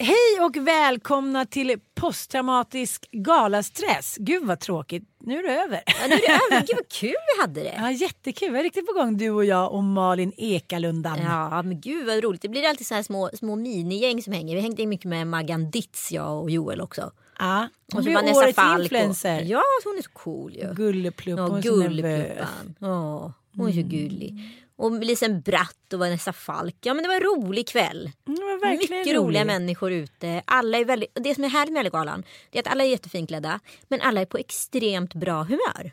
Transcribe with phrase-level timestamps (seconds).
[0.00, 4.16] Hej och välkomna till posttraumatisk galastress.
[4.20, 5.02] Gud vad tråkigt.
[5.20, 5.82] Nu är det över.
[5.86, 6.66] Ja, nu är det över.
[6.66, 7.74] Gud vad kul vi hade det.
[7.76, 8.52] Ja, jättekul.
[8.52, 11.18] Vi är riktigt på gång du och jag och Malin Ekalundan.
[11.22, 12.42] Ja men gud vad roligt.
[12.42, 14.54] Det blir alltid så här små, små minigäng som hänger.
[14.54, 17.10] Vi hängde mycket med Maggan Ditz jag och Joel också.
[17.38, 18.82] Ja, hon Och så blir årets Falk.
[18.82, 19.40] influencer.
[19.40, 20.74] Ja hon är så cool ju.
[20.74, 21.38] Gulleplupp.
[21.38, 22.48] Ja, hon är så nervös.
[22.78, 24.40] Ja, hon är så gullig.
[24.76, 26.76] Och Lisen Bratt och Vanessa Falk.
[26.80, 28.10] Ja men det var en rolig kväll.
[28.28, 29.46] Mm, Mycket roliga roligt.
[29.46, 30.42] människor ute.
[30.44, 33.60] Alla är väldigt, det som är härligt med Ellegalan är att alla är jättefint klädda.
[33.88, 35.92] Men alla är på extremt bra humör.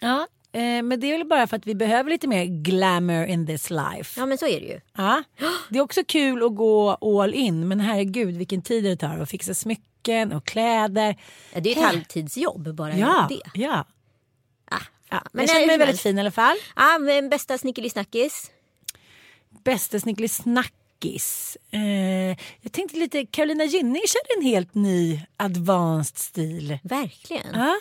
[0.00, 3.46] Ja, eh, men det är väl bara för att vi behöver lite mer glamour in
[3.46, 4.20] this life.
[4.20, 4.80] Ja men så är det ju.
[4.96, 5.22] Ja.
[5.68, 9.30] Det är också kul att gå all in men herregud vilken tid det tar att
[9.30, 11.16] fixa smycken och kläder.
[11.54, 13.40] Ja, det är ett halvtidsjobb bara Ja, det.
[13.60, 13.84] ja.
[15.10, 15.22] Ja.
[15.32, 16.56] Men jag känner mig väldigt fin i alla fall.
[16.76, 18.50] Ja, men bästa snickelisnackis.
[19.64, 21.56] Bästa snickeli-snackis.
[21.70, 26.78] Eh, jag tänkte lite, Carolina Gynning körde en helt ny advanced stil.
[26.82, 27.54] Verkligen.
[27.54, 27.76] Ja.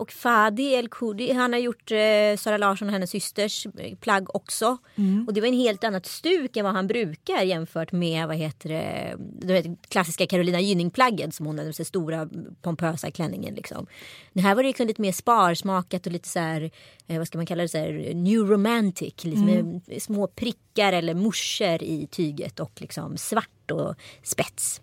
[0.00, 4.34] Och Fadi El Koudi, han har gjort eh, Sara Larsson och hennes systers eh, plagg
[4.36, 4.76] också.
[4.96, 5.24] Mm.
[5.26, 8.68] Och det var en helt annat stuk än vad han brukar jämfört med vad heter
[8.68, 12.28] det, vet, klassiska Carolina Gynning-plagget som hon hade, den stora
[12.62, 13.54] pompösa klänningen.
[13.54, 13.86] Liksom.
[14.32, 16.70] Det här var liksom lite mer sparsmakat och lite så här,
[17.06, 19.24] eh, vad ska man kalla det, så här, new romantic.
[19.24, 19.80] Liksom, Mm.
[20.00, 24.80] små prickar eller morsor i tyget och liksom svart och spets.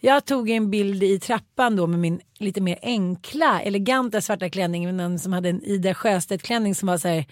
[0.00, 4.96] Jag tog en bild i trappan då med min lite mer enkla, eleganta svarta klänning.
[4.96, 7.26] någon som hade en Ida Sjöstedt-klänning som var så här.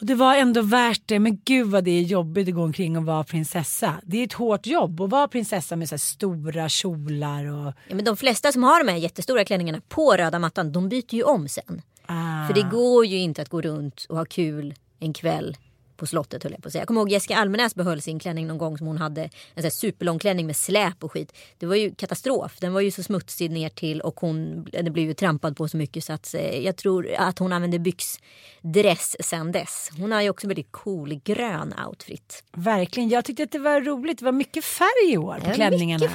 [0.00, 2.96] Och det var ändå värt det, men gud vad det är jobbigt att gå omkring
[2.96, 3.94] och vara prinsessa.
[4.02, 7.72] Det är ett hårt jobb att vara prinsessa med så stora kjolar och...
[7.88, 11.14] Ja, men de flesta som har de här jättestora klänningarna på röda mattan de byter
[11.14, 11.82] ju om sen.
[12.06, 12.46] Ah.
[12.46, 15.56] För det går ju inte att gå runt och ha kul en kväll
[16.02, 16.80] på slottet höll jag på att säga.
[16.80, 19.30] Jag kommer ihåg Jessica Almenäs behöll sin klänning någon gång som hon hade.
[19.54, 21.32] En sån superlång klänning med släp och skit.
[21.58, 22.56] Det var ju katastrof.
[22.60, 25.76] Den var ju så smutsig ner till och hon det blev ju trampad på så
[25.76, 29.90] mycket så att eh, jag tror att hon använde byxdress sen dess.
[29.98, 32.44] Hon har ju också väldigt cool grön outfit.
[32.52, 34.18] Verkligen, jag tyckte att det var roligt.
[34.18, 36.06] Det var mycket färg i år på Ja, klänningarna.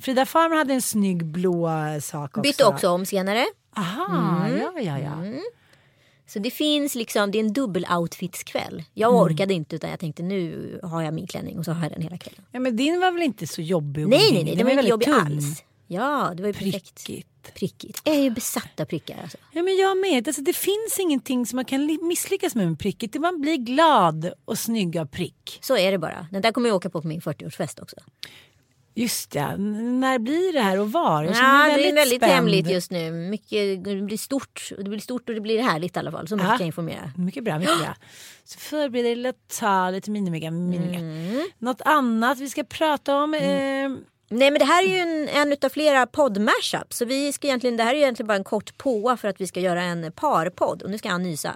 [0.00, 1.70] Frida Farmer hade en snygg blå
[2.02, 2.40] sak också.
[2.40, 3.46] Bytte också om senare.
[3.76, 4.60] Aha, Mm.
[4.60, 5.32] ja, ja, ja.
[6.26, 8.82] Så det finns liksom, det är en dubbel outfitskväll.
[8.94, 9.22] Jag Mm.
[9.22, 12.02] orkade inte utan jag tänkte nu har jag min klänning och så har jag den
[12.02, 12.42] hela kvällen.
[12.52, 12.60] ja.
[12.60, 14.08] Men din var väl inte så jobbig?
[14.08, 15.14] Nej nej nej, Den det var inte jobbig tunn.
[15.14, 15.62] alls.
[15.86, 17.04] Ja, det var ju perfekt.
[17.06, 17.54] Prickigt.
[17.54, 18.00] Prickigt.
[18.04, 19.38] Jag är ju besatt av prickar alltså.
[19.52, 20.28] Ja, men jag med.
[20.28, 23.14] Alltså, det finns ingenting som man kan misslyckas med med prickigt.
[23.20, 25.58] Man blir glad och snygg av prick.
[25.62, 26.26] Så är det bara.
[26.30, 27.96] Den där kommer jag åka på på min 40-årsfest också.
[28.94, 31.24] Just ja, när blir det här och var?
[31.24, 32.32] Jag Ja, det är väldigt spänd.
[32.32, 33.10] hemligt just nu.
[33.10, 34.68] Mycket, det blir stort.
[34.78, 36.28] Det blir stort och det blir härligt i alla fall.
[36.28, 36.56] Så mycket Ja.
[36.56, 37.12] kan jag informera.
[37.16, 37.94] Mycket bra, mycket bra.
[38.44, 40.50] Så förbered dig att ta lite minimiga.
[40.50, 40.98] minimiga.
[40.98, 41.42] Mm.
[41.58, 43.34] Något annat vi ska prata om?
[43.34, 43.40] Eh,
[44.34, 46.96] Nej men det här är ju en, en utav flera podd-mashups.
[46.96, 49.46] Så vi ska egentligen, det här är egentligen bara en kort påa för att vi
[49.46, 50.82] ska göra en parpodd.
[50.82, 51.54] Och nu ska han nysa.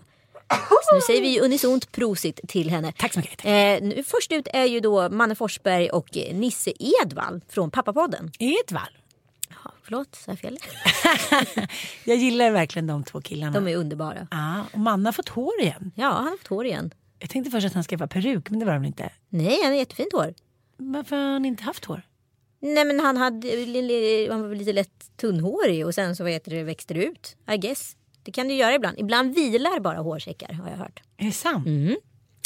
[0.48, 2.92] Så nu säger vi unisont prosit till henne.
[2.98, 3.44] Tack så mycket.
[3.44, 8.30] Eh, nu, först ut är ju då Manne Forsberg och Nisse Edvall från Pappapodden.
[8.38, 8.98] Edvall.
[9.48, 10.58] Ja, förlåt, sa jag fel?
[12.04, 13.60] Jag gillar verkligen de två killarna.
[13.60, 14.28] De är underbara.
[14.30, 15.92] Ja, och Manna har fått hår igen.
[15.94, 16.90] Ja, han har fått hår igen.
[17.18, 19.10] Jag tänkte först att han ska vara peruk, men det var han inte.
[19.28, 20.34] Nej, han har jättefint hår.
[20.76, 22.02] Varför har han inte haft hår?
[22.60, 23.48] Nej men han, hade,
[24.30, 27.36] han var lite lätt tunnhårig och sen så vad heter det, växte det ut.
[27.50, 27.96] I guess.
[28.26, 28.98] Det kan du göra ibland.
[28.98, 31.02] Ibland vilar bara hårsäckar har jag hört.
[31.16, 31.66] Är det sant?
[31.66, 31.96] Mm.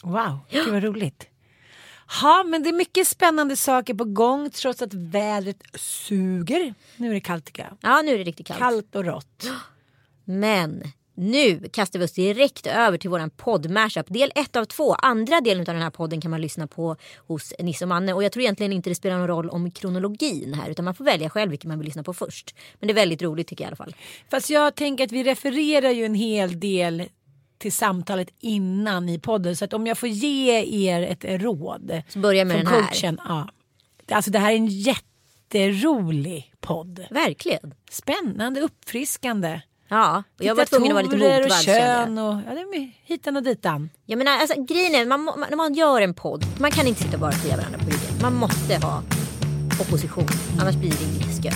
[0.03, 1.27] Wow, gud vad roligt.
[2.23, 6.75] Ja, men det är mycket spännande saker på gång trots att vädret suger.
[6.97, 7.77] Nu är det kallt tycker jag.
[7.81, 8.59] Ja nu är det riktigt kallt.
[8.59, 9.51] Kallt och rått.
[10.25, 10.83] Men
[11.21, 14.07] nu kastar vi oss direkt över till våran podd Mashup.
[14.09, 14.95] Del ett av två.
[14.95, 16.97] Andra delen av den här podden kan man lyssna på
[17.27, 18.13] hos Nisse och Manne.
[18.13, 20.71] Och jag tror egentligen inte det spelar någon roll om kronologin här.
[20.71, 22.55] Utan man får välja själv vilken man vill lyssna på först.
[22.79, 23.97] Men det är väldigt roligt tycker jag i alla fall.
[24.31, 27.09] Fast jag tänker att vi refererar ju en hel del
[27.59, 29.57] till samtalet innan i podden.
[29.57, 32.03] Så att om jag får ge er ett råd.
[32.09, 32.83] Så börja med den här.
[32.83, 33.21] coachen.
[33.25, 33.49] Ja.
[34.11, 37.07] Alltså det här är en jätterolig podd.
[37.11, 37.75] Verkligen.
[37.91, 39.61] Spännande, uppfriskande.
[39.93, 41.59] Ja, och jag var tvungen att vara lite motvalls.
[41.59, 43.91] och kön och ja, det är hitan och ditan.
[44.07, 47.03] Jag menar, alltså, grejen är, man, må- när man gör en podd, man kan inte
[47.03, 48.23] sitta och bara klia varandra på ryggen.
[48.23, 49.03] Man måste ha
[49.81, 50.29] opposition,
[50.61, 51.53] annars blir det inget skoj.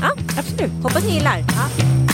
[0.00, 0.72] Ja, Absolut.
[0.82, 1.38] hoppas ni gillar.
[1.38, 2.07] Ja.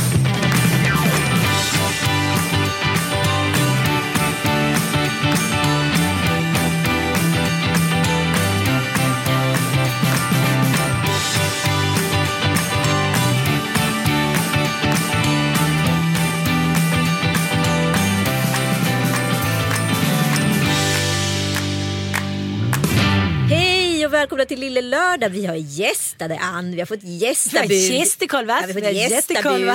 [24.34, 25.28] Välkomna till Lille Lördag.
[25.28, 27.70] Vi har gästade Ann, vi har fått gästabud.
[27.70, 28.60] Gästekolvar.
[28.60, 29.70] Ja, vi har fått gästabud.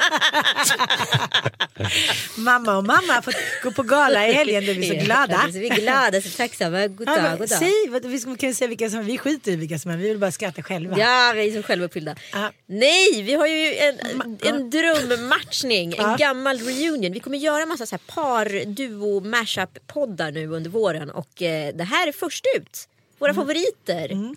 [2.36, 4.64] Mamma och mamma har fått gå på gala i helgen.
[4.64, 5.32] Du är så glada.
[5.32, 6.86] Ja, vi är glada, så tacksamma.
[6.86, 7.58] God Ja, dag, men god dag.
[7.58, 7.72] säg,
[8.10, 9.96] vi ska- kan ju säga vilka som vi skiter i vilka som är.
[9.96, 10.98] Vi vill bara skratta själva.
[10.98, 12.14] Ja, vi är så självuppfyllda.
[12.32, 12.52] Ja.
[12.66, 13.98] Nej, vi har ju en,
[14.42, 16.16] en drömmatchning, en Ja.
[16.18, 17.12] gammal reunion.
[17.12, 21.74] Vi kommer göra massa så här par, duo, mashup poddar nu under våren och eh,
[21.74, 22.88] det här är först ut.
[23.18, 23.42] Våra Mm.
[23.42, 24.34] favoriter.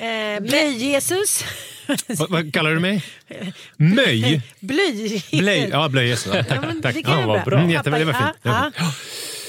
[0.00, 1.44] Eh, Blöj-Jesus.
[2.08, 3.02] Vad, vad kallar du mig?
[3.76, 4.40] Möj?
[4.60, 5.22] Blöj.
[5.32, 5.68] Blöj?
[5.72, 6.34] Ja, blöj-Jesus.
[6.34, 6.58] Ja, tack.
[6.62, 6.94] Ja, men tack.
[6.94, 7.58] det Ja, vad bra.
[7.58, 8.36] Mm, jättebra, det var fint.
[8.42, 8.94] Det var Ja, fint.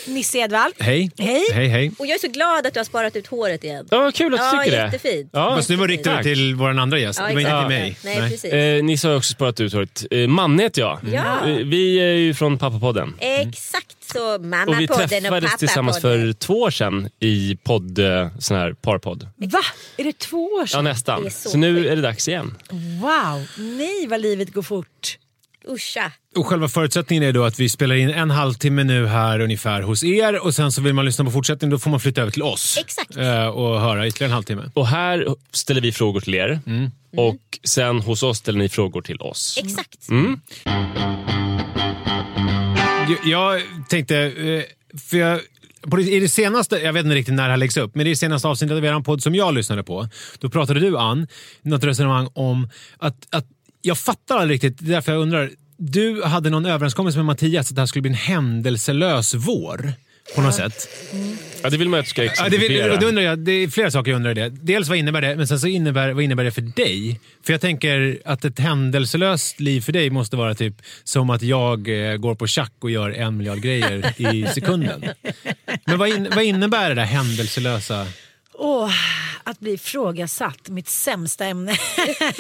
[0.08, 0.72] Nisse Edvall.
[0.80, 1.12] Hej.
[1.18, 1.42] Hej.
[1.54, 1.92] Hej, hej.
[2.00, 3.88] Och jag är så glad att du har sparat ut håret igen.
[3.92, 4.84] Ja, vad kul att du Ja, tycker det.
[4.86, 5.30] jättefint.
[5.34, 5.56] Ja.
[5.56, 6.24] Fast nu var riktat Tack.
[6.24, 7.20] till vår andra gäst.
[7.20, 7.98] Ja, det var inte till mig.
[8.04, 8.54] Nej, precis.
[8.54, 10.04] Eh, Nisse har också sparat ut håret.
[10.12, 11.00] Eh, Manne heter jag.
[11.14, 11.50] Ja.
[11.50, 13.14] Eh, Vi är ju från Pappapodden.
[13.20, 18.28] Exakt så, Och vi mammapodden och träffades tillsammans för två år sedan i podd, eh,
[18.40, 19.28] sån här parpodd.
[19.38, 19.60] Va?
[19.98, 20.84] Är det två år Ja, sedan?
[20.84, 21.22] nästan.
[21.22, 22.58] Det är så Så, nu är det dags igen.
[23.02, 23.48] Wow.
[23.58, 25.18] Nej vad livet går fort.
[25.68, 26.12] Uscha.
[26.36, 30.04] Och själva förutsättningen är då att vi spelar in en halvtimme nu här ungefär hos
[30.04, 32.44] er och sen så vill man lyssna på fortsättningen då får man flytta över till
[32.44, 32.78] oss.
[32.80, 33.18] Exakt.
[33.18, 34.72] Eh, och höra ytterligare en halvtimme.
[34.74, 36.60] Och här ställer vi frågor till er.
[36.68, 36.92] Mm.
[37.18, 39.60] Och sen hos oss ställer ni frågor till oss.
[39.64, 40.10] Exakt.
[40.10, 40.40] Mm.
[43.24, 44.64] Jag, tänkte, eh,
[45.00, 45.40] för jag,
[45.82, 48.08] på det, i det senaste, jag vet inte riktigt när det här läggs upp, men
[48.08, 50.08] i det senaste avsnittet av er podd som jag lyssnade på,
[50.40, 51.28] då pratade du Ann,
[51.62, 53.46] något resonemang om att, att
[53.82, 57.70] jag fattar aldrig riktigt, det är därför jag undrar, du hade någon överenskommelse med Mattias
[57.70, 59.94] att det här skulle bli en händelselös vår.
[60.36, 60.90] På något sätt.
[61.64, 63.68] Ja, det vill man ju att du ska Ja, det, vill, undrar jag, det är
[63.68, 64.50] flera saker jag undrar i det.
[64.50, 67.20] Dels vad innebär det, men sen så innebär, vad innebär det för dig?
[67.46, 72.12] För jag tänker att ett händelselöst liv för dig måste vara typ som att jag
[72.12, 75.06] eh, går på schack och gör en miljard grejer i sekunden.
[75.86, 78.08] Men vad, in, vad innebär det där händelselösa?
[78.54, 78.92] Åh,
[79.44, 81.76] att bli ifrågasatt, mitt sämsta ämne.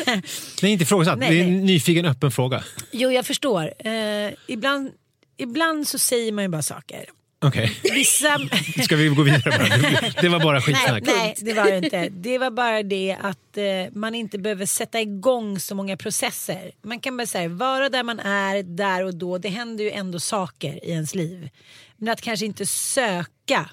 [0.61, 1.19] Nej, inte ifrågasatt.
[1.19, 2.63] Nej, Det är en nyfiken öppen fråga.
[2.91, 3.73] jo, jag förstår.
[3.79, 4.91] Eh, ibland,
[5.37, 7.05] ibland så säger man ju bara saker.
[7.43, 8.39] Okej, Vissa...
[8.83, 10.11] ska vi gå vidare bara?
[10.21, 11.03] Det var bara skitsnack.
[11.05, 12.09] Nej, nej, det var det inte.
[12.09, 16.71] Det var bara det att eh, man inte behöver sätta igång så många processer.
[16.81, 19.37] Man kan bara säga vara där man är där och då.
[19.37, 21.49] Det händer ju ändå saker i ens liv.
[21.97, 23.69] Men att kanske inte söka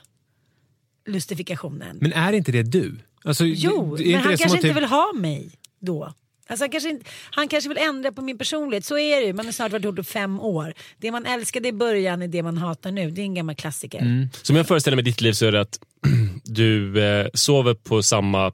[1.06, 1.98] lustifikationen.
[2.00, 2.96] Men är inte det du?
[3.24, 5.50] Alltså, Jo, det- är men inte han det kanske inte typ- vill ha mig
[5.80, 6.14] då.
[6.48, 8.84] Alltså han, kanske inte, han kanske vill ändra på min personlighet.
[8.84, 9.32] Så är det ju.
[9.32, 10.74] Man har snart varit ihop i fem år.
[10.98, 13.10] Det man älskade i början är det man hatar nu.
[13.10, 13.98] Det är en gammal klassiker.
[13.98, 14.28] Mm.
[14.42, 15.78] Som jag föreställer mig ditt liv så är det att
[16.44, 18.52] du eh, sover på samma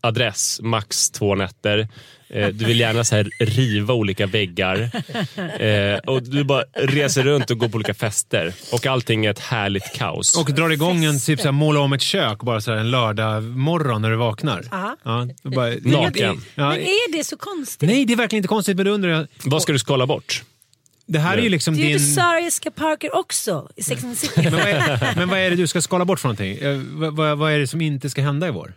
[0.00, 1.88] adress max två nätter.
[2.30, 4.90] Eh, du vill gärna så här riva olika väggar.
[5.58, 8.52] Eh, och du bara reser runt och går på olika fester.
[8.72, 10.36] Och allting är ett härligt kaos.
[10.36, 14.02] Och drar igång en typ såhär, måla om ett kök bara såhär, en lördag morgon
[14.02, 14.64] när du vaknar.
[14.70, 14.96] Ja.
[15.02, 16.44] Ja, bara, Naken.
[16.54, 17.88] Ja, Men är det så konstigt?
[17.88, 19.26] nej, det är verkligen inte konstigt, men då undrar jag.
[19.44, 20.42] Vad ska du skala bort?
[21.06, 22.14] Det här är ju liksom Det är ju din...
[22.14, 24.40] Sarah Jessica Parker också i Sex and the City.
[24.42, 26.58] Men vad, är, men vad är det du ska skala bort för någonting?
[26.58, 28.74] Eh, vad, vad, vad är det som inte ska hända i vår?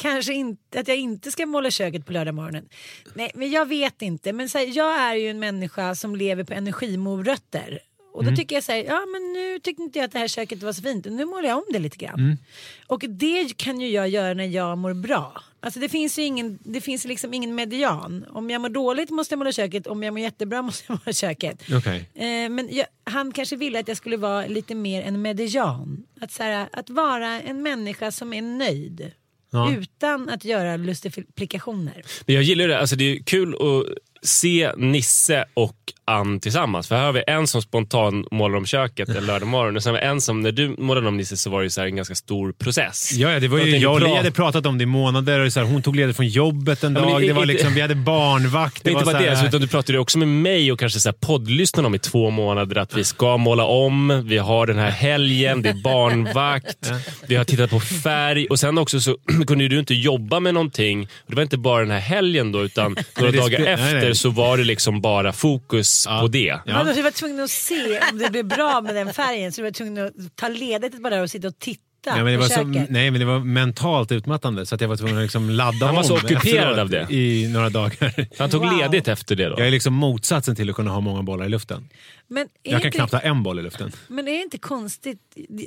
[0.00, 2.68] Kanske inte att jag inte ska måla köket på lördag morgonen.
[3.14, 4.32] Nej, men jag vet inte.
[4.32, 7.80] Men så här, jag är ju en människa som lever på energimorötter.
[8.12, 10.28] Och då tycker jag så här, ja men nu tyckte inte jag att det här
[10.28, 11.04] köket var så fint.
[11.04, 12.38] Nu målar jag om det lite grann.
[12.86, 15.42] Och det kan ju jag göra när jag mår bra.
[15.60, 18.24] Alltså det finns ju ingen, det finns liksom ingen median.
[18.30, 21.12] Om jag mår dåligt måste jag måla köket, om jag mår jättebra måste jag måla
[21.12, 21.62] köket.
[21.72, 22.10] Okej.
[22.14, 26.06] Eh, men jag, han kanske ville att jag skulle vara lite mer en median.
[26.20, 29.12] Att, så här, att vara en människa som är nöjd.
[29.50, 29.72] Ja.
[29.74, 32.02] Utan att göra lustifikationer.
[32.26, 32.78] Men jag gillar det.
[32.78, 33.86] Alltså det är kul att
[34.22, 36.88] se Nisse och Ann tillsammans.
[36.88, 39.94] För här har vi en som spontan målar om köket en lördag morgon och sen
[39.94, 42.14] har vi en som, när du målade om Nisse så var det så en ganska
[42.14, 43.12] stor process.
[43.12, 45.40] Ja, ja, det var ju, Jag och Li hade pratat om det i månader.
[45.40, 47.24] Och så här, hon tog ledigt från jobbet en Ja, dag.
[47.24, 48.84] i- Det var liksom, vi hade barnvakt.
[48.84, 51.86] Det inte bara det, utan du pratade också med mig och kanske så här poddlyssnarna
[51.88, 55.68] om i två månader att vi ska måla om, vi har den här helgen, det
[55.68, 56.92] är barnvakt,
[57.26, 61.08] vi har tittat på färg och sen också så kunde du inte jobba med någonting.
[61.26, 64.16] Det var inte bara den här helgen då utan några det dagar efter nej.
[64.16, 66.58] så var det liksom bara fokus på det.
[66.66, 66.84] Ja.
[66.84, 69.64] Man du var tvungen att se om det blev bra med den färgen så du
[69.64, 72.62] var tvungen att ta ledigt bara och sitta och titta Ja, men det var så,
[72.64, 75.94] nej, men det var mentalt utmattande så att jag var tvungen att liksom ladda Han
[75.94, 77.06] var om så ockuperad av det.
[77.10, 78.26] i några dagar.
[78.38, 78.78] Han tog Wow.
[78.78, 79.54] ledigt efter det då.
[79.58, 81.88] Jag är liksom motsatsen till att kunna ha många bollar i luften.
[82.28, 83.92] Men är, Jag kan inte, knappt ha en boll i luften.
[84.08, 85.18] men är det inte konstigt?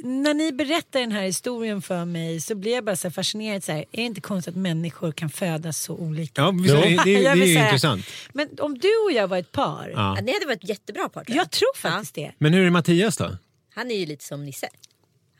[0.03, 3.63] När ni berättar den här historien för mig så blir jag bara så här fascinerad.
[3.63, 6.41] Så här, är det inte konstigt att människor kan födas så olika?
[6.41, 8.05] Ja, det, det, det Jag är ju intressant.
[8.33, 9.91] Men om du och jag var ett par.
[9.95, 10.15] Ja.
[10.17, 11.23] Ja, det hade varit ett jättebra par.
[11.23, 12.31] tror Jag tror faktiskt det.
[12.37, 13.37] Men hur är Mattias då?
[13.75, 14.67] Han är ju lite som Nisse.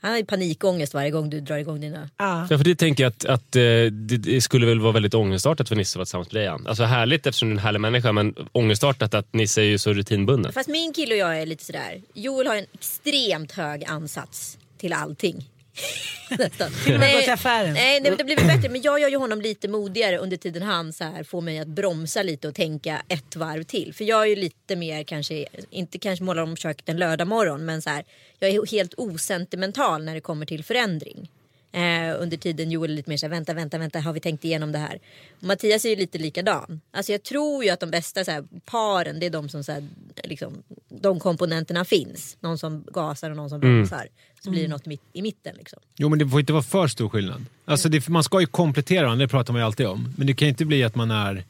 [0.04, 2.08] Han har ju panikångest varje gång du drar igång dina...
[2.16, 2.46] Ja.
[2.50, 5.68] Ja, för det tänker jag att, att eh, det, det skulle väl vara väldigt ångestartat
[5.68, 6.66] för Nisse att vara tillsammans med dig Ann.
[6.66, 9.92] Alltså härligt eftersom du är en härlig människa men ångestartat att Nisse är ju så
[9.92, 10.52] rutinbunden.
[10.52, 12.02] Fast min kille och jag är lite sådär.
[12.14, 15.48] Joel har en extremt hög ansats till allting.
[16.30, 16.70] Nästan.
[16.94, 17.74] och med gå till affären.
[17.74, 18.68] Nej, nej, det blir bättre.
[18.68, 21.68] Men jag gör ju honom lite modigare under tiden han så här får mig att
[21.68, 23.94] bromsa lite och tänka ett varv till.
[23.94, 27.64] För jag är ju lite mer kanske, inte kanske målar om köket en lördag morgon
[27.64, 28.04] men så här,
[28.38, 31.30] jag är helt osentimental när det kommer till förändring.
[31.74, 34.72] Eh, under tiden Joel är lite mer såhär, vänta, vänta, vänta, har vi tänkt igenom
[34.72, 34.98] det här?
[35.38, 36.80] Och Mattias är ju lite likadan.
[36.90, 39.72] Alltså jag tror ju att de bästa så här, paren, det är de som så
[39.72, 39.88] här,
[40.24, 42.36] liksom, de komponenterna finns.
[42.40, 44.08] Någon som gasar och någon som bromsar.
[44.44, 45.78] Så blir det något mitt, i mitten liksom.
[45.96, 47.44] Jo, men det får inte vara för stor skillnad.
[47.64, 50.14] Alltså, det, man ska ju komplettera varandra, det pratar man ju alltid om.
[50.16, 51.44] Men det kan ju inte bli att man är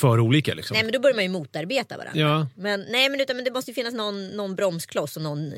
[0.00, 0.54] för olika.
[0.54, 0.74] Liksom.
[0.74, 2.20] Nej men då börjar man ju motarbeta varandra.
[2.20, 2.46] Ja.
[2.54, 5.52] Men, nej, men, utan, men det måste ju finnas någon, någon bromskloss och någon,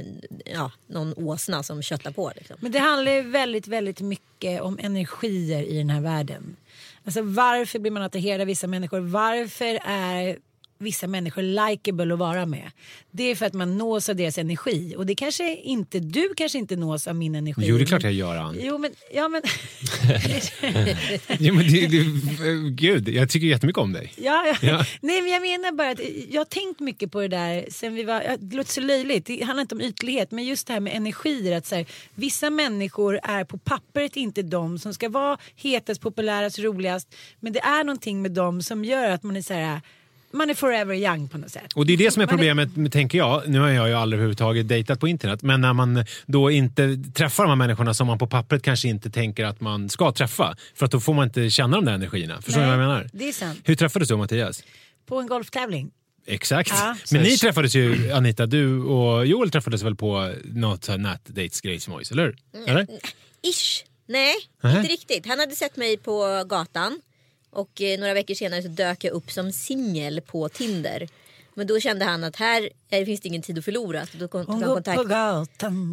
[0.45, 2.33] ja, någon åsna som köttar på.
[2.37, 2.57] Liksom.
[2.61, 6.57] Men det handlar ju väldigt, väldigt mycket om energier i den här världen.
[7.05, 9.01] Alltså varför blir man attraherad av vissa människor?
[9.01, 10.39] Varför är
[10.83, 12.71] vissa människor likeable att vara med?
[13.11, 14.95] Det är för att man nås av deras energi.
[14.97, 17.63] Och det kanske inte, du kanske inte nås av min energi.
[17.67, 18.59] Jo, det är klart jag gör, Ann.
[18.61, 19.43] Jo men, ja men.
[21.39, 22.05] Jo, men det, det,
[22.71, 24.13] gud, jag tycker jättemycket om dig.
[24.17, 24.57] Ja, ja.
[24.63, 24.85] Ja.
[25.01, 28.03] Nej, men jag menar bara att jag har tänkt mycket på det där sen vi
[28.03, 30.97] var, det låter så löjligt, det handlar inte om ytlighet, men just det här med
[30.97, 31.57] energier.
[31.57, 36.59] Att så här, vissa människor är på pappret inte de som ska vara hetast, populärast,
[36.59, 39.81] roligast, men det är någonting med dem som gör att man är så här,
[40.33, 41.73] man är forever young på något sätt.
[41.75, 43.49] Och det är det som är problemet, med, tänker jag.
[43.49, 47.45] Nu har jag ju aldrig överhuvudtaget dejtat på internet, men när man då inte träffar
[47.45, 50.57] de här människorna som man på pappret kanske inte tänker att man ska träffa.
[50.75, 52.43] För att då får man inte känna de där energierna.
[52.43, 53.09] Förstår ni vad jag menar?
[53.13, 53.61] Det är sant.
[53.65, 54.63] Hur träffades du och Mattias?
[55.07, 55.91] På en golftävling.
[56.27, 56.71] Exakt.
[56.71, 56.97] Ja.
[57.13, 62.37] Men ni träffades ju, Anita, du och Joel träffades väl på något nätdatesgrejsmojs, eller hur?
[62.67, 62.87] Eller?
[63.43, 63.85] Ish.
[64.09, 64.79] Nej, Nähä.
[64.79, 65.27] inte riktigt.
[65.27, 67.01] Han hade sett mig på gatan.
[67.53, 71.09] Och eh, några veckor senare så dök jag upp som singel på Tinder.
[71.55, 74.07] Men då kände han att här eh, finns det ingen tid att förlora.
[74.07, 74.97] Så då kom, tog han kontakt,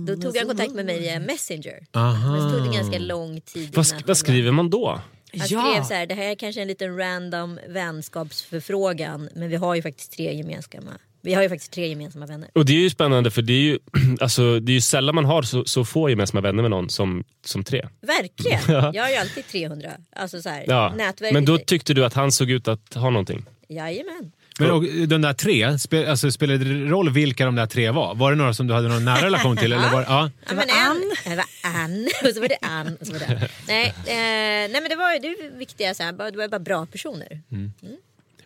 [0.07, 1.85] då tog han kontakt med mig via Messenger.
[1.93, 2.31] Aha.
[2.31, 3.75] Men så tog det ganska lång tid.
[3.75, 4.89] Vad, innan vad skriver man då?
[4.89, 5.01] Han
[5.31, 5.45] Ja.
[5.71, 9.29] skrev så här, det här är kanske en liten random vänskapsförfrågan.
[9.35, 12.49] Men vi har ju faktiskt tre gemensamma, vi har ju faktiskt tre gemensamma vänner.
[12.55, 13.79] Och det är ju spännande för det är ju,
[14.19, 17.23] alltså, det är ju sällan man har så, så få gemensamma vänner med någon som,
[17.45, 17.87] som tre.
[18.01, 18.61] Verkligen!
[18.93, 19.89] Jag har ju alltid 300.
[20.15, 20.93] Alltså så här, Ja.
[20.97, 21.33] nätverket.
[21.33, 23.45] Men då tyckte du att han såg ut att ha någonting?
[23.69, 24.31] Jajamän.
[24.59, 28.15] Men och, de där tre, spe, alltså, spelade det roll vilka de där tre var?
[28.15, 29.73] Var det några som du hade någon nära relation till?
[29.73, 30.31] eller var, ja.
[30.49, 31.11] Ja, var Ann.
[31.25, 32.07] Det var Ann.
[32.23, 32.97] Och så var det Ann.
[33.01, 33.49] Och så var det.
[33.67, 36.85] Nej, eh, nej men det var ju det viktiga, så här, det var bara bra
[36.85, 37.41] personer.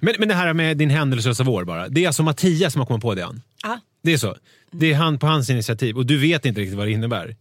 [0.04, 1.90] Men, men det här med din händelselösa vår bara.
[1.90, 3.42] Det är alltså Mattias som har kommit på det, Ann?
[3.64, 3.80] Ja.
[4.04, 4.36] Det är så?
[4.72, 7.36] Det är han på hans initiativ och du vet inte riktigt vad det innebär?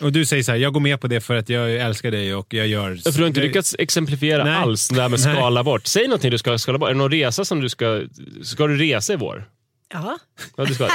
[0.00, 2.34] Och du säger så här, jag går med på det för att jag älskar dig
[2.34, 2.96] och jag gör...
[2.96, 4.54] För du har inte lyckats exemplifiera Nej.
[4.54, 5.36] alls det här med Nej.
[5.36, 5.86] skala bort.
[5.86, 6.88] Säg någonting du ska skala bort.
[6.88, 8.02] Är det någon resa som du ska...
[8.42, 9.48] Ska du resa i vår?
[9.92, 10.18] Ja.
[10.56, 10.88] Ja, du ska.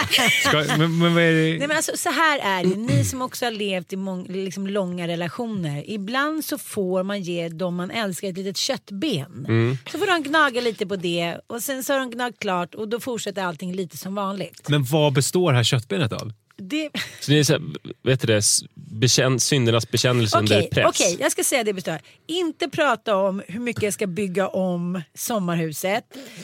[0.47, 1.57] Ska, men, men vad är det?
[1.59, 4.67] Nej, men alltså, så här är det, ni som också har levt i mång, liksom
[4.67, 5.89] långa relationer.
[5.89, 9.47] Ibland så får man ge dem man älskar ett litet köttben.
[9.91, 12.87] Så får de gnaga lite på det och sen så har de gnagt klart och
[12.89, 14.69] då fortsätter allting lite som vanligt.
[14.69, 16.33] Men vad består det här köttbenet av?
[16.57, 16.89] Det...
[17.19, 17.61] Så det är så här,
[18.03, 18.43] vet du det,
[18.73, 20.85] bekänn, syndernas bekännelse under Okej, press.
[20.87, 21.99] okej, jag ska säga det består.
[22.27, 26.03] Inte prata om hur mycket jag ska bygga om sommarhuset.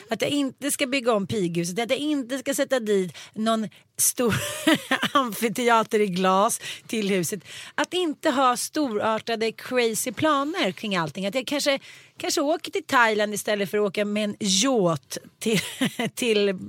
[0.09, 1.79] Att jag inte ska bygga om pighuset.
[1.79, 3.69] Att jag inte ska sätta dit någon
[4.01, 4.35] stor
[5.13, 7.43] amfiteater i glas till huset.
[7.75, 11.25] Att inte ha storartade crazy planer kring allting.
[11.25, 11.79] Att jag kanske,
[12.17, 15.59] kanske åker till Thailand istället för att åka med en yacht till,
[16.15, 16.59] till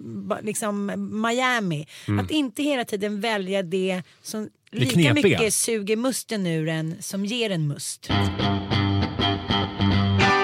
[0.43, 1.87] liksom Miami.
[2.21, 5.39] Att inte hela tiden välja det som lika knepiga.
[5.39, 8.11] mycket suger musten ur en som ger en must.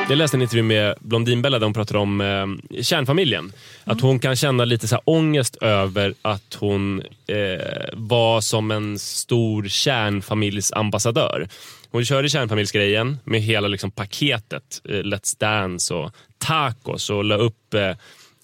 [0.09, 3.53] Jag läste en intervju med Blondinbella där hon pratade om eh, kärnfamiljen.
[3.85, 8.99] Att hon kan känna lite så här ångest över att hon eh, var som en
[8.99, 11.49] stor kärnfamiljsambassadör.
[11.91, 14.81] Hon körde kärnfamiljsgrejen med hela liksom, paketet.
[14.85, 17.93] Eh, Let's Dance och tacos och la upp eh,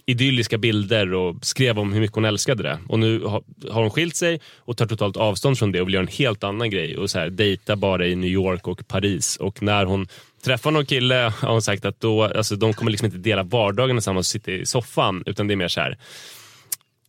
[0.06, 2.78] idylliska bilder och skrev om hur mycket hon älskade det.
[2.88, 5.94] Och nu har, har hon skilt sig och tar totalt avstånd från det och vill
[5.94, 9.36] göra en helt annan grej och så här, dejta bara i New York och Paris.
[9.36, 10.08] Och när hon
[10.44, 13.96] träffar någon kille har hon sagt att då, alltså, de kommer liksom inte dela vardagen
[13.96, 15.98] tillsammans och sitta i soffan utan det är mer så här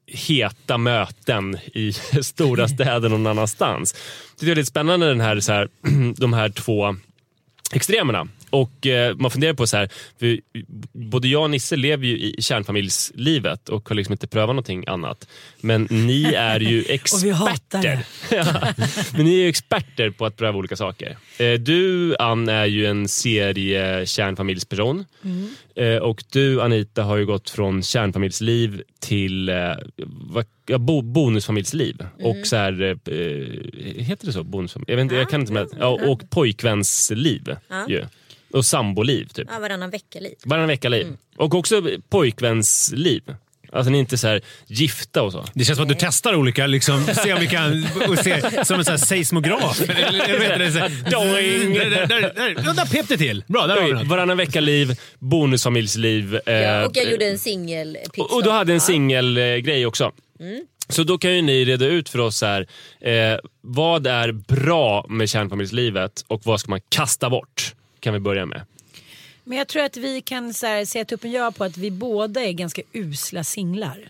[0.08, 3.96] heta möten i stora städer någon annanstans.
[4.40, 5.70] Det är lite spännande den här, så här,
[6.18, 6.96] de här två
[7.74, 8.28] extremerna.
[8.50, 10.40] Och eh, man funderar på så här, för
[10.94, 15.28] både jag och Nisse lever ju i kärnfamiljslivet och har liksom inte prövat någonting annat.
[15.62, 18.06] Men ni är ju experter.
[18.32, 18.74] Ja,
[19.14, 21.18] men ni är experter på att pröva olika saker.
[21.38, 25.06] Eh, du Ann är ju en serie-kärnfamiljsperson.
[25.76, 29.74] Eh, och du Anita har ju gått från kärnfamiljsliv till eh,
[30.06, 31.98] vad, ja, bo, bonusfamiljsliv.
[32.22, 33.18] Och så här, eh,
[34.04, 34.44] heter det så?
[34.44, 34.86] Bonusfamilj?
[34.92, 37.56] Jag, vet inte, jag kan inte med, ja, och pojkvänsliv.
[37.70, 37.86] Ja.
[37.90, 38.06] Ju.
[38.54, 39.48] Och samboliv typ.
[39.52, 40.34] Ja, varannan vecka-liv.
[40.46, 41.08] Varannan vecka-liv.
[41.38, 43.22] Och också pojkvänsliv.
[43.72, 45.46] Alltså ni är inte så här gifta och så.
[45.54, 48.80] Det känns som att du testar olika, liksom, se om vi kan, och se, som
[48.80, 49.78] en här seismograf.
[49.86, 51.74] Så här, Doing.
[51.74, 53.44] Där, där, där, där, ja, där pep det till.
[53.48, 54.08] Bra, där har vi något.
[54.08, 56.36] Varannan vecka-liv, bonusfamiljsliv.
[56.46, 60.12] eh, Ja, och jag gjorde en singel Och, och du hade en singelgrej också.
[60.40, 60.68] Mm.
[60.90, 62.68] Så då kan ju ni reda ut för oss här,
[63.00, 67.76] eh, vad är bra med kärnfamiljslivet och vad ska man kasta bort?
[68.00, 68.62] Kan vi börja med.
[69.44, 72.42] Men jag tror att vi kan så här, säga tuppen ja på att vi båda
[72.42, 74.10] är ganska usla singlar.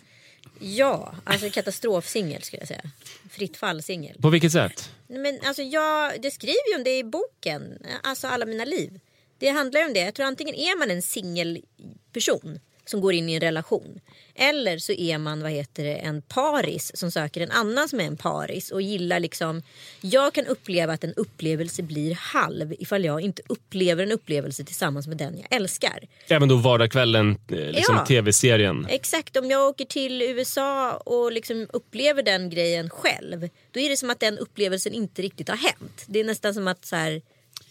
[0.60, 2.82] Ja, alltså katastrofsingel skulle jag säga.
[3.29, 4.22] Fritt fall-singel.
[4.22, 4.91] På vilket sätt?
[5.08, 9.00] Men alltså jag, det skriver ju om det i boken, alltså alla mina liv.
[9.39, 10.00] Det handlar ju om det.
[10.00, 14.00] Jag tror antingen är man en singelperson som går in i en relation.
[14.36, 18.04] Eller så är man vad heter det, en paris som söker en annan som är
[18.04, 19.62] en paris och gillar liksom.
[20.01, 25.08] Jag kan uppleva att en upplevelse blir halv ifall jag inte upplever en upplevelse tillsammans
[25.08, 26.00] med den jag älskar.
[26.27, 28.06] Även då vardagskvällen, eh, liksom Ja.
[28.06, 28.88] tv-serien.
[28.89, 33.50] Exakt, om jag åker till USA och liksom upplever den grejen själv.
[33.72, 36.04] Då är det som att den upplevelsen inte riktigt har hänt.
[36.08, 37.22] Det är nästan som att så här,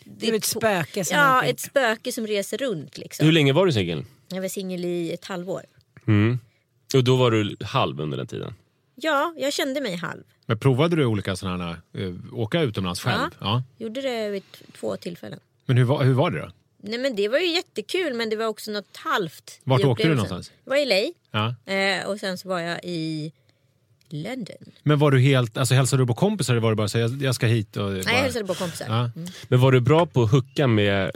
[0.04, 2.98] Det är ett spöke som Ja, ett spöke som reser runt.
[2.98, 3.26] Liksom.
[3.26, 4.04] Hur länge var du singel?
[4.28, 5.62] Jag var singel i ett halvår.
[6.94, 8.54] Och då var du halv under den tiden.
[8.94, 10.22] Ja, jag kände mig halv.
[10.46, 13.18] Men provade du olika sådana här, eh, åka utomlands själv?
[13.20, 13.28] Ja.
[13.40, 13.62] Ja.
[13.84, 14.42] Gjorde det vid
[14.78, 15.40] två tillfällen.
[15.66, 16.50] Men hur var, hur var det då?
[16.82, 19.60] Nej men det var ju jättekul men det var också något halvt.
[19.64, 20.52] Vart åkte du någonstans?
[20.64, 21.72] Jag var i LA Ja.
[21.72, 23.32] eh, och sen så var jag i
[24.08, 24.56] London.
[24.82, 27.22] Men var du helt, alltså hälsade du på kompisar eller var det bara så jag,
[27.22, 27.76] jag ska hit?
[27.76, 28.12] Och Nej, bara...
[28.14, 28.86] jag hälsade på kompisar.
[28.88, 29.10] Ja.
[29.16, 29.28] Mm.
[29.48, 31.10] Men var du bra på att hucka med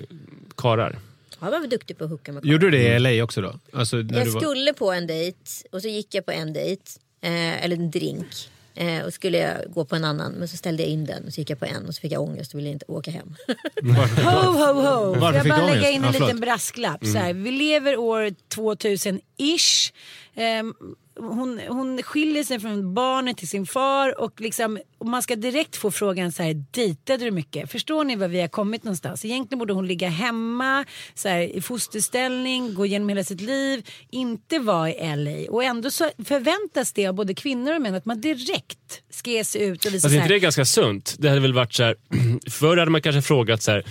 [0.57, 0.99] karar?
[1.41, 3.55] Jag var duktig på att hooka med Gjorde du det i LA också då?
[3.73, 4.41] Alltså, när Jag du var...
[4.41, 5.39] skulle på en dejt
[5.73, 6.83] och så gick jag på en dejt,
[7.21, 8.27] eh, eller en drink.
[8.75, 11.33] Eh, och skulle jag gå på en annan men så ställde jag in den och
[11.33, 13.35] så gick jag på en och så fick jag ångest och ville inte åka hem.
[13.83, 15.15] Ho, ho, ho.
[15.21, 16.29] Varför jag fick bara du lägga in en förlåt.
[16.29, 17.07] liten brasklapp.
[17.07, 19.93] Så här, vi lever år 2000-ish.
[20.35, 20.75] Ehm,
[21.19, 25.77] hon, hon skiljer sig från barnet till sin far och, liksom, och man ska direkt
[25.77, 27.71] få frågan så här, dejtade du mycket?
[27.71, 29.25] Förstår ni var vi har kommit någonstans?
[29.25, 34.59] Egentligen borde hon ligga hemma så här, i fosterställning, gå igenom hela sitt liv, inte
[34.59, 35.53] vara i LA.
[35.53, 39.45] Och ändå så förväntas det av både kvinnor och män att man direkt ska ge
[39.45, 41.17] sig ut och visa Alltså så inte här, det är ganska sunt?
[41.19, 41.97] Det hade väl varit så här,
[42.51, 43.85] förr hade man kanske frågat så här,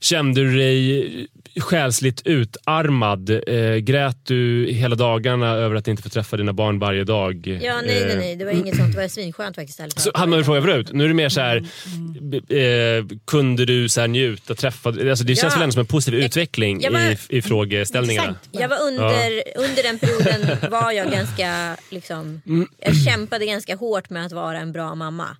[0.00, 1.26] Kände du dig
[1.60, 3.30] själsligt utarmad?
[3.30, 7.46] Eh, grät du hela dagarna över att inte få träffa dina barn varje dag?
[7.62, 8.36] Ja, nej, nej, Eh, nej.
[8.36, 8.92] Det var inget sånt.
[8.94, 9.80] Det var svinskönt faktiskt.
[9.80, 10.90] ärligt Så hade man ju frågat förut.
[10.92, 14.88] Nu är det mer så här, eh, kunde du så här njuta, träffa...
[14.88, 15.58] Alltså det känns Ja.
[15.58, 18.28] väl ändå som en positiv utveckling jag var- i, i frågeställningarna.
[18.28, 18.48] Exakt.
[18.52, 22.40] Jag var under, under den perioden var jag ganska, liksom,
[22.84, 25.36] jag kämpade ganska hårt med att vara en bra mamma.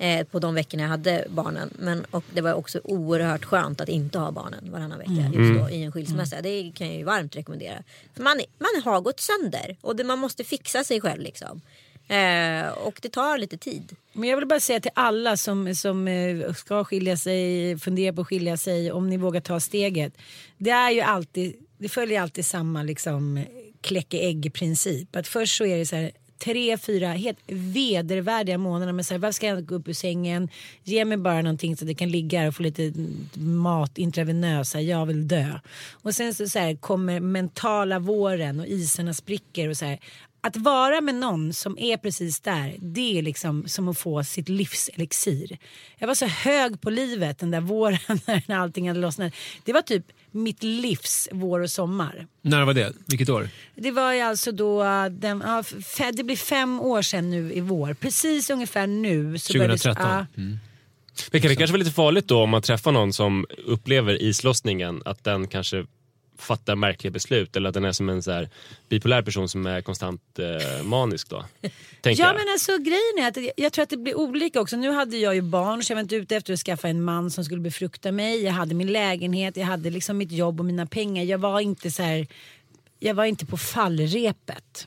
[0.00, 1.70] Eh, på de veckorna jag hade barnen.
[1.78, 5.70] Men, och det var också oerhört skönt att inte ha barnen varannan vecka just då,
[5.70, 6.40] i en skilsmässa.
[6.42, 7.82] Det kan jag ju varmt rekommendera.
[8.14, 11.60] För man, man har gått sönder och det, man måste fixa sig själv liksom.
[12.08, 13.96] Eh, och det tar lite tid.
[14.12, 18.20] Men jag vill bara säga till alla som, som eh, ska skilja sig, funderar på
[18.20, 20.12] att skilja sig, om ni vågar ta steget.
[20.58, 23.44] Det är ju alltid, det följer alltid samma liksom
[23.80, 25.16] kläcke ägg princip.
[25.16, 26.10] Att först så är det så här,
[26.44, 28.92] tre, fyra helt vedervärdiga månader.
[28.92, 30.48] Men så här, varför ska jag gå upp ur sängen?
[30.84, 32.92] Ge mig bara någonting så att jag kan ligga här och få lite
[33.40, 34.74] mat intravenöst.
[34.74, 35.58] här, Jag vill dö.
[36.02, 39.68] Och sen så, så här, kommer mentala våren och isarna spricker.
[39.68, 39.98] och så här,
[40.40, 44.48] att vara med någon som är precis där, det är liksom som att få sitt
[44.48, 45.58] livs elixir.
[45.98, 47.98] Jag var så hög på livet den där våren
[48.46, 49.32] när allting hade lossnat.
[49.64, 52.26] Det var typ mitt livs vår och sommar.
[52.42, 52.92] När var det?
[53.06, 53.48] Vilket år?
[53.74, 55.62] Det var ju alltså då, den, ja,
[56.12, 57.94] det blir fem år sedan nu i vår.
[57.94, 59.38] Precis ungefär nu.
[59.38, 60.06] Så började- 2013.
[60.10, 60.26] ja.
[61.30, 65.02] Men kan det kanske vara lite farligt då om man träffar någon som upplever islossningen
[65.04, 65.86] att den kanske
[66.40, 68.48] fattar märkliga beslut eller att den är som en så här
[68.88, 71.44] bipolär person som är konstant eh, manisk då?
[72.00, 72.36] Tänker Ja jag.
[72.36, 74.76] men alltså grejen är att jag- jag tror att det blir olika också.
[74.76, 77.30] Nu hade jag ju barn så jag var inte ute efter att skaffa en man
[77.30, 78.42] som skulle befrukta mig.
[78.42, 81.24] Jag hade min lägenhet, jag hade liksom mitt jobb och mina pengar.
[81.24, 82.26] Jag var inte så här,
[82.98, 84.86] jag var inte på fallrepet.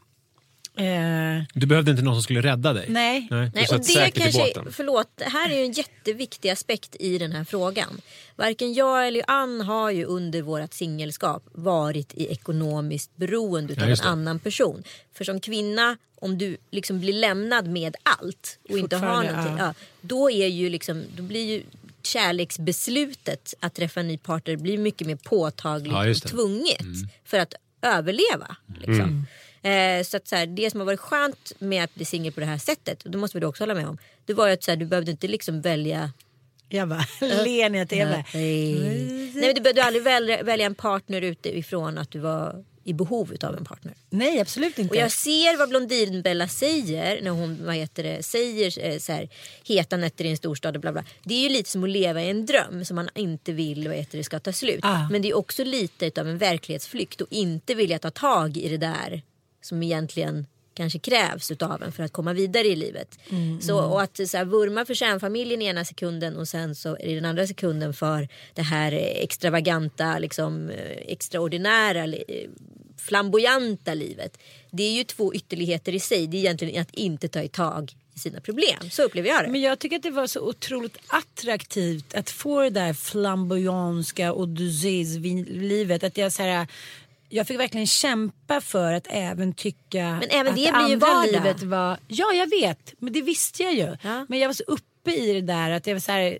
[0.75, 2.85] Eh, Du behövde inte någon som skulle rädda dig?
[2.89, 3.27] nej.
[3.31, 3.49] Nej.
[3.71, 8.01] Och det kanske, förlåt, det här är ju en jätteviktig aspekt i den här frågan.
[8.35, 13.89] Varken jag eller Ann har ju under vårt singelskap varit i ekonomiskt beroende Ja, av
[13.89, 14.83] en annan person.
[15.13, 19.65] För som kvinna, om du liksom blir lämnad med allt och inte har någonting, ja.
[19.65, 21.63] ja, då, är ju liksom, då blir ju
[22.03, 26.85] kärleksbeslutet att träffa en ny partner blir mycket mer påtagligt Ja, och tvunget
[27.25, 28.55] för att överleva.
[28.79, 29.25] Liksom.
[29.63, 32.39] Eh, så att så här, det som har varit skönt med att bli singel på
[32.39, 34.53] det här sättet, och det måste vi då också hålla med om, det var ju
[34.53, 36.11] att så här, du behövde inte liksom välja
[36.69, 37.87] Jag bara ler när jag
[38.33, 38.79] Nej.
[38.79, 43.33] Nej, men du behövde aldrig välja, välja en partner utifrån att du var i behov
[43.41, 43.93] av en partner.
[44.09, 44.95] nej absolut inte.
[44.95, 49.29] Och jag ser vad Blondinbella säger när hon vad heter det, säger eh, så här,
[49.63, 51.03] heta nätter i en storstad och bla bla.
[51.23, 53.97] Det är ju lite som att leva i en dröm som man inte vill vad
[53.97, 54.79] heter det, ska ta slut.
[54.83, 55.09] Ah.
[55.11, 58.77] Men det är också lite av en verklighetsflykt och inte vilja ta tag i det
[58.77, 59.21] där
[59.63, 63.19] som egentligen kanske krävs utav en för att komma vidare i livet.
[63.61, 67.15] Så, och att så här, vurma för kärnfamiljen i ena sekunden och sen så det
[67.15, 72.49] den andra sekunden för det här extravaganta, liksom, eh, extraordinära, eh,
[72.97, 74.37] flamboyanta livet.
[74.71, 76.27] Det är ju två ytterligheter i sig.
[76.27, 78.89] Det är egentligen att inte ta i tag i sina problem.
[78.91, 79.51] Så upplever jag det.
[79.51, 86.03] Men jag tycker att det var så otroligt attraktivt att få det där flamboyanska odysséslivet.
[86.03, 86.67] Att jag så här,
[87.33, 91.31] jag fick verkligen kämpa för att även tycka Men även att det blir ju vardag.
[91.31, 91.97] livet var...
[92.07, 92.93] Ja, jag vet.
[92.99, 93.97] Men det visste jag ju.
[94.01, 94.25] Ja.
[94.29, 96.37] Men jag var så uppe i det där att jag var så här,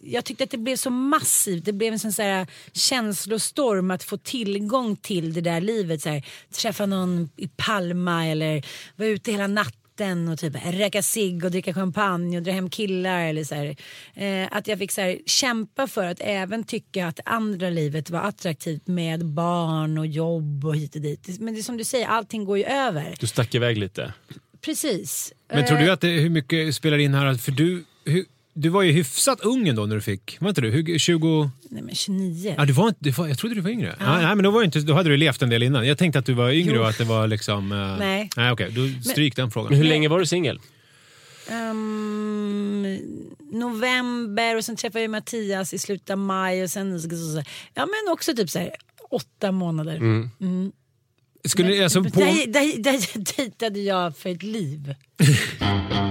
[0.00, 1.64] jag tyckte att det blev så massivt.
[1.64, 6.02] Det blev en sån så här känslostorm att få tillgång till det där livet.
[6.02, 8.66] Så här, träffa någon i Palma eller
[8.96, 9.79] vara ute hela natten
[10.28, 13.20] och typ röka cigg och dricka champagne och dra hem killar.
[13.20, 13.76] Eller så här.
[14.14, 18.20] Eh, att jag fick så här, kämpa för att även tycka att andra livet var
[18.20, 21.40] attraktivt med barn och jobb och hit och dit.
[21.40, 23.14] Men det är som du säger, allting går ju över.
[23.20, 24.12] Du stack iväg lite.
[24.60, 25.32] Precis.
[25.52, 27.34] Men tror Eh, du att det, hur mycket spelar in här?
[27.34, 28.24] För du, hur,
[28.60, 30.70] du var ju hyfsat ung ändå när du fick, var inte du?
[30.70, 31.50] Hur- 20...
[31.70, 32.54] Nej men 29.
[32.58, 33.96] Ja, du var inte, du var, jag trodde du var yngre.
[34.00, 34.16] Ja.
[34.20, 35.86] nej, men då, var inte, då hade du levt en del innan.
[35.86, 36.80] Jag tänkte att du var yngre Jo.
[36.82, 37.72] och att det var liksom...
[37.72, 38.30] eh, Nej.
[38.36, 38.70] Nej, okej.
[38.70, 39.68] Då stryk den frågan.
[39.70, 40.60] Men hur länge var du singel?
[41.48, 42.98] Ehm,
[43.52, 47.00] november och sen träffade jag Mattias i slutet av maj och sen
[47.74, 48.70] ja men också typ så här
[49.10, 49.96] åtta månader.
[49.96, 50.30] Mm.
[51.44, 54.94] Skulle, ni- alltså, på, Där, där, där dejtade jag för ett liv.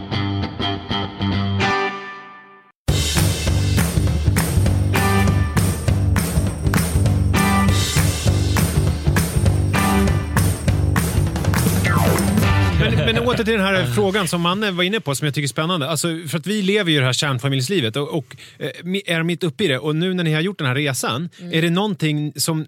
[13.13, 15.47] men, åter till den här frågan som Manne var inne på som jag tycker är
[15.47, 15.89] spännande.
[15.89, 19.63] Alltså, för att vi lever ju det här kärnfamiljslivet och, och eh, är mitt uppe
[19.63, 19.79] i det.
[19.79, 22.67] Och nu när ni har gjort den här resan, är det någonting som...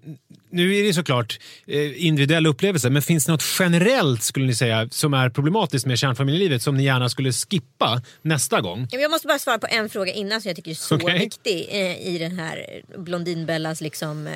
[0.50, 4.88] Nu är det såklart eh, individuella upplevelser, men finns det något generellt skulle ni säga
[4.90, 8.88] som är problematiskt med kärnfamiljelivet som ni gärna skulle skippa nästa gång?
[8.90, 11.18] Jag måste bara svara på en fråga innan som jag tycker är så Okej.
[11.18, 14.28] viktig eh, i den här Blondinbellas liksom,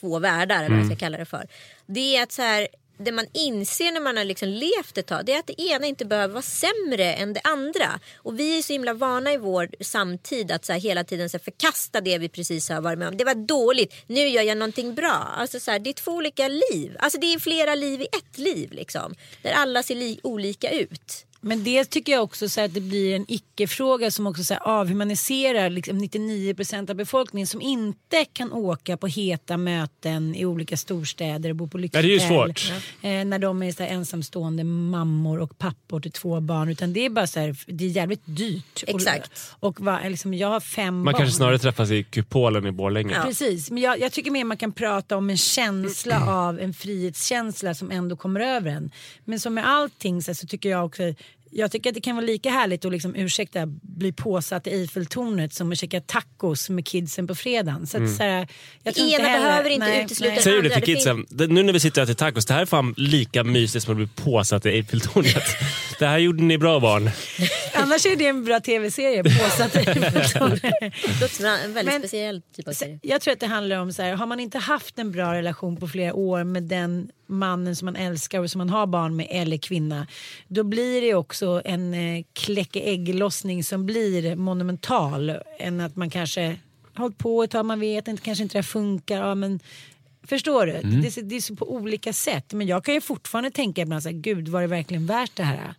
[0.00, 1.46] två världar, eller vad jag ska kalla det för.
[1.86, 2.68] Det är att så här,
[3.04, 5.86] det man inser när man har liksom levt ett tag det är att det ena
[5.86, 8.00] inte behöver vara sämre än det andra.
[8.16, 11.36] Och vi är så himla vana i vår samtid att så här, hela tiden så
[11.36, 13.16] här, förkasta det vi precis har varit med om.
[13.16, 15.28] Det var dåligt, nu gör jag någonting bra.
[15.36, 16.96] Alltså, så här, det är två olika liv.
[16.98, 19.14] Alltså, det är flera liv i ett liv liksom.
[19.42, 21.26] Där alla ser li- olika ut.
[21.42, 24.54] Men det tycker jag också så här, att det blir en icke-fråga som också så
[24.54, 30.76] här, avhumaniserar liksom 99% av befolkningen som inte kan åka på heta möten i olika
[30.76, 32.54] storstäder och bo på Ja, det är ju lyxhotell.
[32.54, 32.82] svårt.
[33.02, 36.68] Eh, när de är så här, ensamstående mammor och pappor till två barn.
[36.68, 38.84] Utan det är bara så här, det är jävligt dyrt.
[38.86, 39.32] Exakt.
[39.60, 41.14] Och, och va, liksom, jag har fem Man barn.
[41.14, 43.22] kanske snarare träffas i kupolen i Borlänge.
[43.24, 47.74] Precis, men jag, jag tycker mer man kan prata om en känsla av en frihetskänsla
[47.74, 48.90] som ändå kommer över en.
[49.24, 51.02] Men som med allting så, så tycker jag också
[51.50, 55.54] jag tycker att det kan vara lika härligt att liksom, ursäkta, bli påsatt i Eiffeltornet
[55.54, 57.86] som att käka tacos med kidsen på fredagen.
[57.86, 58.48] Så att, så här,
[58.82, 60.42] jag Det inte ena heller- behöver inte nej, utesluta nej.
[60.42, 61.26] Säger du det till kidsen?
[61.28, 63.92] Det- Nu när vi sitter och äter tacos, det här är fan lika mysigt som
[63.92, 65.42] att bli påsatt i Eiffeltornet.
[66.00, 67.10] det här gjorde ni bra barn.
[67.74, 70.62] Annars är det en bra tv-serie, påsatt i Eiffeltornet.
[70.80, 72.98] Det låter som en väldigt Men- speciell typ av serie.
[73.02, 75.76] Jag tror att det handlar om så här, har man inte haft en bra relation
[75.76, 79.26] på flera år med den mannen som man älskar och som man har barn med
[79.30, 80.06] eller kvinna.
[80.48, 85.32] Då blir det också en eh, kläcke ägglossning som blir monumental.
[85.58, 86.46] Än att man kanske
[86.94, 89.16] har hållit på ett tag, man vet inte, kanske inte det här funkar.
[89.28, 89.60] Ja, men,
[90.26, 90.72] förstår du?
[90.72, 92.52] Det, är så- det är så på olika sätt.
[92.52, 95.42] Men jag kan ju fortfarande tänka ibland så här, gud var det verkligen värt det
[95.42, 95.74] här?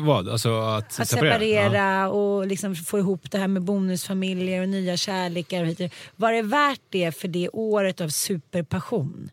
[0.00, 0.28] Vad?
[0.28, 1.32] Alltså att, Att separera?
[1.34, 2.08] separera Ja.
[2.08, 5.64] och liksom få ihop det här med bonusfamiljer och nya kärlekar.
[5.64, 5.90] Och.
[6.16, 9.30] Var det värt det för det året av superpassion?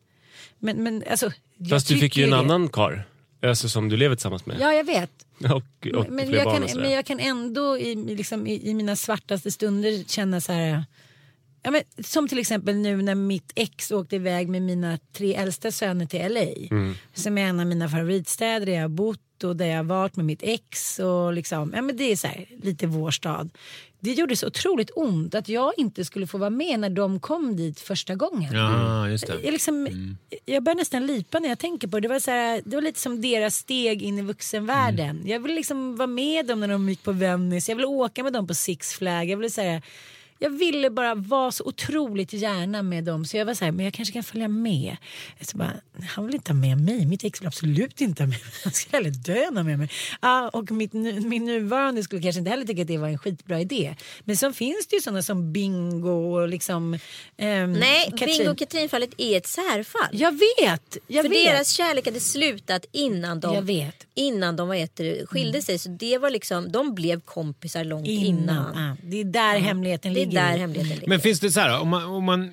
[0.59, 2.37] Men, men alltså, jag Fast du fick ju en det.
[2.37, 3.03] annan kar
[3.43, 4.57] alltså, som du lever tillsammans med.
[4.59, 5.11] Ja, jag vet.
[5.39, 8.95] Och, och Men jag, kan, men jag kan ändå i, i liksom, i, i mina
[8.95, 10.85] svartaste stunder känna så här.
[11.61, 15.71] Ja, men, som till exempel nu när mitt ex åkte iväg med mina tre äldsta
[15.71, 16.77] söner till LA.
[16.77, 16.95] Mm.
[17.13, 20.15] Som är en av mina favoritstäder där jag har bott och där jag har varit
[20.15, 20.99] med mitt ex.
[20.99, 23.49] Och liksom, ja, men det är så här, lite vår stad.
[23.99, 27.55] Det gjorde så otroligt ont att jag inte skulle få vara med när de kom
[27.55, 28.53] dit första gången.
[28.53, 29.39] Ja, just det.
[29.43, 29.87] Jag, liksom,
[30.45, 32.07] jag börjar nästan lipa när jag tänker på det.
[32.07, 35.21] Det var, så här, det var lite som deras steg in i vuxenvärlden.
[35.25, 37.71] Jag ville liksom vara med dem när de gick på Venice.
[37.71, 39.29] Jag ville åka med dem på Six Flag.
[39.29, 39.81] Jag ville, säga,
[40.39, 43.25] jag ville bara vara så otroligt gärna med dem.
[43.25, 44.97] Så jag var så här, men jag kanske kan följa med.
[45.41, 45.73] Så bara,
[46.09, 47.05] han vill inte ha med mig.
[47.05, 48.51] Mitt ex vill absolut inte ha med mig.
[48.63, 49.89] Han skulle hellre dö än ha med mig.
[50.19, 53.59] Ah, och mitt, min nuvarande skulle kanske inte heller tycka att det var en skitbra
[53.61, 53.95] idé.
[54.23, 56.97] Men så finns det ju sådana som Bingo och liksom...
[57.37, 58.37] ehm, Nej, Katrin.
[58.37, 60.09] Bingo och Katrin-fallet är ett särfall.
[60.11, 60.97] Jag vet!
[61.07, 61.45] Jag För vet.
[61.45, 64.05] deras kärlek hade slutat innan de, Jag vet.
[64.15, 65.79] Innan de det, skilde sig.
[65.79, 68.25] Så det var liksom, de blev kompisar långt innan.
[68.25, 68.87] innan.
[68.87, 70.28] Ja, det är där hemligheten Det är ligger.
[70.29, 71.07] Där hemligheten ligger.
[71.07, 72.51] Men finns det så här, om man, om man,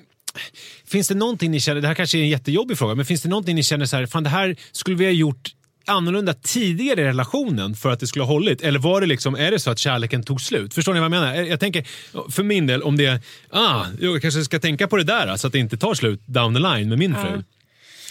[0.87, 3.29] finns det någonting ni känner, det här kanske är en jättejobbig fråga, men finns det
[3.29, 5.53] någonting ni känner så här, fan det här skulle vi ha gjort
[5.85, 8.61] annorlunda tidigare i relationen för att det skulle ha hållit?
[8.61, 10.73] Eller var det liksom, är det så att kärleken tog slut?
[10.73, 11.35] Förstår ni vad jag menar?
[11.35, 11.87] Jag tänker,
[12.31, 15.47] för min del, om det är, ah, jag kanske ska tänka på det där så
[15.47, 17.43] att det inte tar slut down the line med min fru.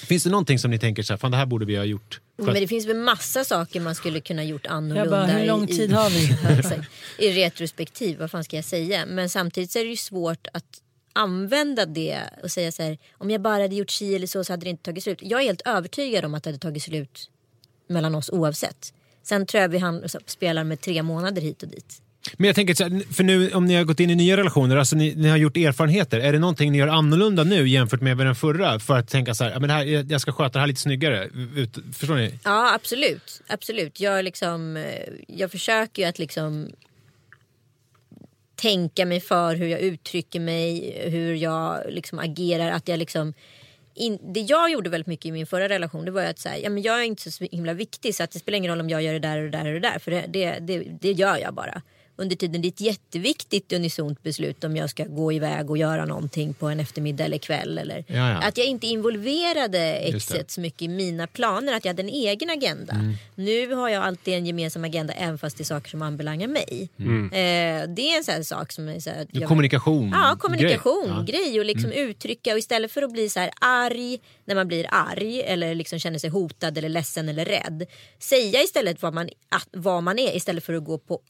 [0.04, 2.20] Finns det någonting som ni tänker så här, fan det här borde vi ha gjort?
[2.36, 5.00] Men det finns väl massa saker man skulle kunna gjort annorlunda.
[5.00, 6.36] Jag bara, hur lång i, tid har vi?
[7.26, 9.06] I retrospektiv, vad fan ska jag säga?
[9.06, 10.82] Men samtidigt så är det ju svårt att
[11.12, 14.52] använda det och säga så här, om jag bara hade gjort si eller så så
[14.52, 15.18] hade det inte tagit slut.
[15.22, 17.30] Jag är helt övertygad om att det hade tagit slut
[17.88, 18.92] mellan oss oavsett.
[19.22, 22.02] Sen tror jag vi han, så, spelar med tre månader hit och dit
[22.36, 24.76] men jag tänker, så här, för nu om ni har gått in i nya relationer,
[24.76, 28.18] alltså ni, ni har gjort erfarenheter, är det någonting ni gör annorlunda nu jämfört med
[28.18, 28.78] den förra?
[28.78, 31.30] För att tänka så här, men det här, jag ska sköta det här lite snyggare.
[31.56, 32.38] Ut, förstår ni?
[32.44, 33.42] Ja absolut.
[33.46, 34.00] absolut.
[34.00, 34.84] Jag, liksom, eh,
[35.28, 36.70] jag försöker ju att liksom
[38.56, 42.70] tänka mig för hur jag uttrycker mig, hur jag liksom agerar.
[42.70, 43.34] Att jag liksom,
[43.94, 46.58] in, det jag gjorde väldigt mycket i min förra relation det var ju att säga,
[46.58, 48.90] ja, men jag är inte så himla viktig så att det spelar ingen roll om
[48.90, 49.98] jag gör det där och det där och det där.
[49.98, 51.82] För det, det, det, det gör jag bara.
[52.18, 56.04] Under tiden det är ett jätteviktigt unisont beslut om jag ska gå iväg och göra
[56.04, 57.78] någonting på en eftermiddag eller kväll.
[57.78, 58.36] Eller, Ja, ja.
[58.42, 61.72] Att jag inte involverade exet så mycket i mina planer.
[61.76, 62.92] Att jag hade en egen agenda.
[62.92, 63.14] Mm.
[63.34, 66.88] Nu har jag alltid en gemensam agenda även fast det är saker som anbelangar mig.
[66.98, 67.24] Mm.
[67.26, 70.10] Eh, det är en sån sak som är så här, jag- Kommunikation.
[70.14, 71.36] Ja, kommunikation, grej.
[71.42, 71.48] Ja.
[71.48, 74.86] grej och liksom uttrycka och istället för att bli så här arg när man blir
[74.90, 77.86] arg eller liksom känner sig hotad eller ledsen eller rädd.
[78.18, 79.28] Säga istället vad man,
[79.72, 81.20] vad man är istället för att gå på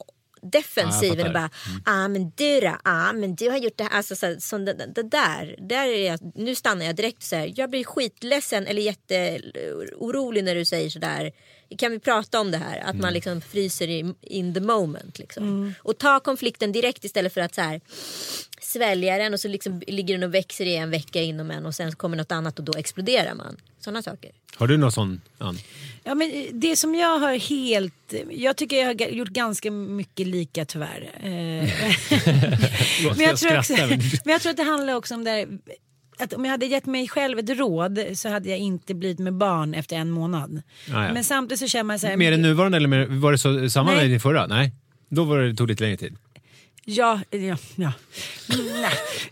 [0.50, 1.50] defensiven och bara
[1.84, 3.90] ah men du då, ah men du har gjort det här.
[3.90, 7.52] Alltså, så, så det, det där, där är jag, nu stannar jag direkt så här.
[7.56, 11.32] Jag blir skitledsen eller jätteorolig när du säger sådär.
[11.78, 12.78] Kan vi prata om det här?
[12.78, 15.18] Att man liksom fryser i, in the moment.
[15.18, 15.74] Liksom.
[15.82, 17.80] Och ta konflikten direkt istället för att så här
[18.60, 21.74] svälja den och så liksom ligger den och växer i en vecka inom en och
[21.74, 23.56] sen kommer något annat och då exploderar man.
[23.86, 24.30] Sådana saker.
[24.56, 25.58] Har du någon sån, Ann?
[26.04, 28.14] Ja, men eh, det som jag har helt...
[28.30, 31.10] Jag tycker jag har gjort ganska mycket lika tyvärr.
[31.16, 31.30] Eh,
[33.16, 33.72] men, jag tror också,
[34.24, 35.48] men- jag tror att det handlar också om det här,
[36.18, 39.34] att om jag hade gett mig själv ett råd så hade jag inte blivit med
[39.34, 40.62] barn efter en månad.
[40.92, 41.12] Ah, ja.
[41.12, 42.16] Men samtidigt så känner man så här.
[42.16, 44.00] Mer än nuvarande eller mer, var det så, samma Nej.
[44.00, 44.46] med din förra?
[44.46, 44.72] Nej.
[45.08, 46.16] Då var det, tog det lite längre tid.
[46.88, 47.92] Ja, ja, ja.
[48.54, 48.66] Mm,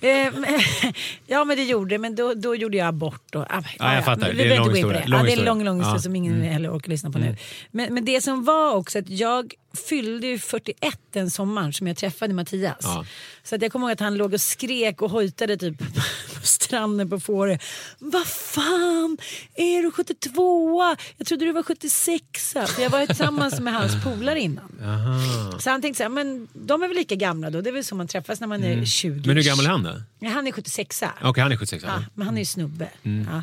[0.00, 0.26] Nej.
[0.26, 0.60] Eh, men-
[1.26, 3.34] ja men det gjorde det, men då, då gjorde jag abort.
[3.34, 4.26] Och, ah, Ja, jag fattar.
[4.28, 5.00] Men Det är Vi en lång in på historia.
[5.00, 5.06] det.
[5.08, 5.54] Lång Ja, det är en historia.
[5.54, 5.90] lång, lång historia.
[5.90, 6.02] Mm.
[6.02, 7.36] som ingen heller orkar lyssna på nu.
[7.70, 9.54] Men, men det som var också att jag
[9.88, 12.76] fyllde ju 41 den sommaren som jag träffade Mattias.
[12.82, 13.06] Ja.
[13.42, 15.78] Så att jag kommer ihåg att han låg och skrek och hojtade typ
[16.40, 17.58] på stranden på Fårö.
[17.98, 19.18] Vad fan,
[19.54, 24.40] är du 72 Jag trodde du var 76 För jag var tillsammans med hans polare
[24.40, 24.80] innan.
[24.82, 25.58] Aha.
[25.58, 27.60] Så han tänkte så här, men de är väl lika gamla då.
[27.60, 29.08] Det är väl så man träffas när man är 20.
[29.12, 29.22] Mm.
[29.26, 30.02] Men hur gammal är han då?
[30.18, 31.84] Ja, han är 76 Okej, han är 76.
[31.86, 32.04] ja, Ja.
[32.14, 32.88] Men han är ju snubbe.
[33.02, 33.28] Mm.
[33.32, 33.42] Ja.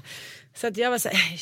[0.55, 1.37] Så att jag var så här,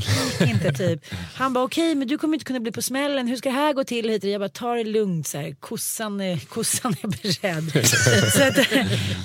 [0.00, 1.04] "Shh, skrik inte typ.
[1.34, 3.26] Han bara okej men du kommer inte kunna bli på smällen.
[3.26, 4.10] Hur ska det här gå till?
[4.10, 4.24] Hit.
[4.24, 5.54] Jag bara ta det lugnt så här.
[5.60, 7.86] Kossan är, kossan är beredd.
[8.32, 8.58] så att,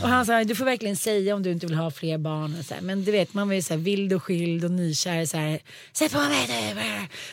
[0.02, 2.56] och han sa du får verkligen säga om du inte vill ha fler barn.
[2.60, 2.82] Och så här.
[2.82, 5.26] Men du vet man var ju så här vild och skild och nykär.
[5.26, 5.60] Så här,
[5.94, 6.82] Sätt på mig nu.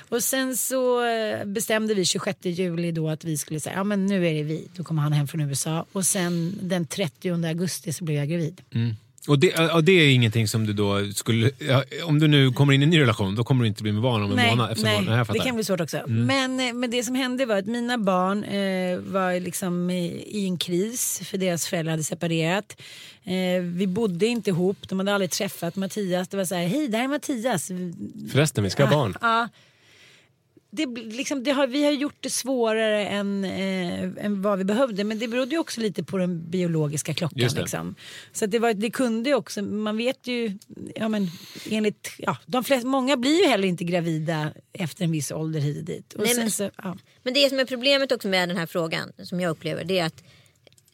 [0.09, 1.00] Och sen så
[1.44, 4.68] bestämde vi 26 juli då att vi skulle säga ja men nu är det vi.
[4.76, 5.87] Då kommer han hem från USA.
[5.92, 8.61] Och sen den 30 augusti så blev jag gravid.
[9.31, 11.51] Och, det, och det är ingenting som du då skulle...
[11.59, 13.93] Ja, om du nu kommer in i en ny relation, då kommer du inte bli
[13.93, 14.73] med barn om en nej, månad.
[14.73, 15.27] Efter nej, månad.
[15.33, 16.03] Det kan bli svårt också.
[16.07, 20.45] Men, eh, men det som hände var att mina barn eh, var liksom i, i
[20.47, 22.77] en kris för deras föräldrar hade separerat.
[23.25, 26.29] Eh, vi bodde inte ihop, de hade aldrig träffat Mattias.
[26.29, 27.71] Det var så här, hej där är Mattias.
[28.33, 29.14] Förresten, vi ska ha barn.
[29.21, 29.49] Ja.
[30.73, 35.05] Det, liksom, det har, vi har gjort det svårare än, eh, än vad vi behövde
[35.05, 37.49] men det berodde ju också lite på den biologiska klockan.
[37.57, 37.95] Liksom.
[38.33, 40.59] Så att det, var, det kunde ju också, man vet ju,
[40.95, 41.29] ja, men,
[41.71, 45.79] enligt, ja, de flesta, många blir ju heller inte gravida efter en viss ålder hit
[45.79, 46.15] och dit.
[46.15, 46.97] Och Nej, sen men- så, ja.
[47.23, 50.05] Men det som är problemet också med den här frågan som jag upplever det är
[50.07, 50.25] att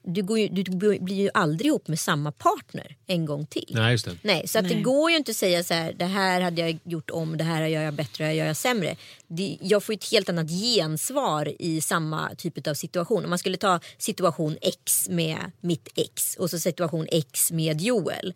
[0.07, 0.63] du, går ju, du
[0.99, 3.71] blir ju aldrig ihop med samma partner en gång till.
[3.71, 4.17] Nej, just det.
[4.23, 4.83] Nej, så att det Nej.
[4.83, 7.67] går ju inte att säga så här, det här hade jag gjort om, det här
[7.67, 8.97] gör jag bättre, det här gör jag sämre.
[9.27, 13.25] Det, jag får ett helt annat gensvar i samma typ av situation.
[13.25, 18.35] Om man skulle ta situation X med mitt ex och så situation X med Joel.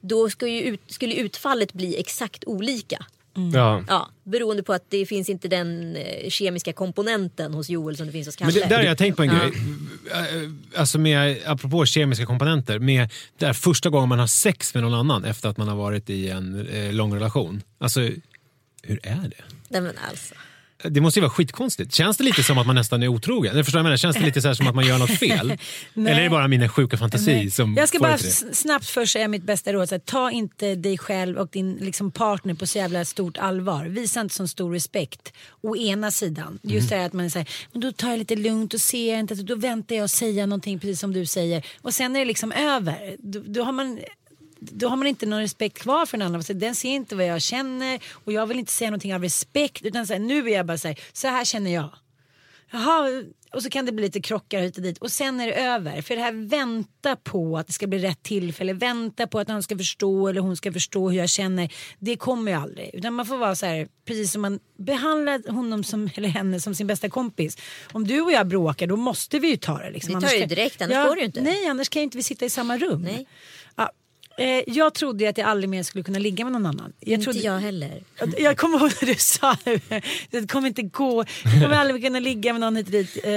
[0.00, 3.06] Då skulle, ju ut, skulle utfallet bli exakt olika.
[3.54, 3.84] Ja.
[3.88, 8.12] Ja, beroende på att det finns inte den eh, kemiska komponenten hos Joel som det
[8.12, 8.60] finns hos Men Kalle.
[8.64, 9.38] det, där har jag tänkt på en Ja.
[9.38, 9.52] grej.
[10.12, 12.78] Eh, Alltså med, apropå kemiska komponenter.
[12.78, 16.10] Med där första gången man har sex med någon annan efter att man har varit
[16.10, 17.62] i en eh, lång relation.
[17.78, 18.00] Alltså,
[18.82, 19.44] hur är det?
[19.68, 20.34] Nej, men alltså.
[20.84, 21.94] Det måste ju vara skitkonstigt.
[21.94, 23.52] Känns det lite som att man nästan är otrogen?
[23.52, 23.96] Eller förstår jag menar?
[23.96, 25.50] Känns det lite så här som att man gör något fel?
[25.94, 27.50] Eller är det bara min sjuka fantasi Nej.
[27.50, 28.54] som jag ska bara det det?
[28.54, 29.88] snabbt först säga mitt bästa råd.
[29.88, 33.84] Så här, ta inte dig själv och din liksom, partner på så jävla stort allvar.
[33.84, 35.32] Visa inte så stor respekt.
[35.60, 36.58] Å ena sidan.
[36.62, 39.34] Just det här att man säger men då tar jag lite lugnt och ser inte.
[39.34, 41.66] Då väntar jag att säga någonting precis som du säger.
[41.82, 43.16] Och sen är det liksom över.
[43.18, 43.98] Då, då har man
[44.60, 46.42] då har man inte någon respekt kvar för den andra.
[46.42, 49.82] Så den ser inte vad jag känner och jag vill inte säga någonting av respekt.
[49.86, 51.90] Utan så här, nu är jag bara så här, så här känner jag.
[52.70, 53.22] Jaha,
[53.54, 56.02] och så kan det bli lite krockar hit och dit och sen är det över.
[56.02, 59.62] För det här vänta på att det ska bli rätt tillfälle, vänta på att han
[59.62, 61.72] ska förstå eller hon ska förstå hur jag känner.
[61.98, 62.90] Det kommer ju aldrig.
[62.92, 66.74] Utan man får vara så här, precis som man behandlar honom som, eller henne som
[66.74, 67.56] sin bästa kompis.
[67.92, 69.90] Om du och jag bråkar då måste vi ju ta det.
[69.90, 70.14] Liksom.
[70.20, 71.40] Vi tar kan- direkt, annars går det ju inte.
[71.40, 73.02] Nej, annars kan ju inte vi sitta i samma rum.
[73.02, 73.26] Nej.
[74.38, 76.92] Eh, jag trodde ju att jag aldrig mer skulle kunna ligga med någon annan.
[77.00, 78.02] Jag Inte trodde, jag heller.
[78.38, 79.56] jag kommer ihåg när du sa
[80.30, 81.24] det kommer inte gå.
[81.44, 83.18] Jag kommer aldrig kunna ligga med någon hit och dit.
[83.24, 83.32] Eh,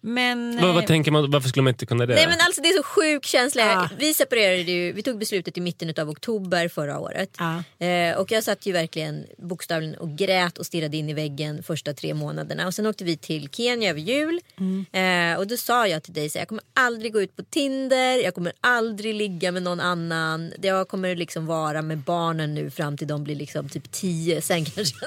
[0.00, 0.56] Men...
[0.60, 2.14] Vad, eh, vad tänker man, varför skulle man inte kunna det?
[2.14, 3.62] Nej men alltså det är så sjuk känsla.
[3.62, 3.88] Ja.
[3.98, 7.36] Vi separerade ju, vi tog beslutet i mitten av oktober förra året.
[7.38, 7.86] Ja.
[7.86, 11.92] Eh, och jag satt ju verkligen bokstavligen och grät och stirrade in i väggen första
[11.92, 12.66] tre månaderna.
[12.66, 14.40] Och sen åkte vi till Kenya över jul.
[14.58, 14.86] Mm.
[15.32, 18.24] Eh, och då sa jag till dig så jag kommer aldrig gå ut på Tinder,
[18.24, 20.29] jag kommer aldrig ligga med någon annan.
[20.62, 24.42] Jag kommer liksom vara med barnen nu fram till de blir liksom typ tio.
[24.42, 24.96] Sen kanske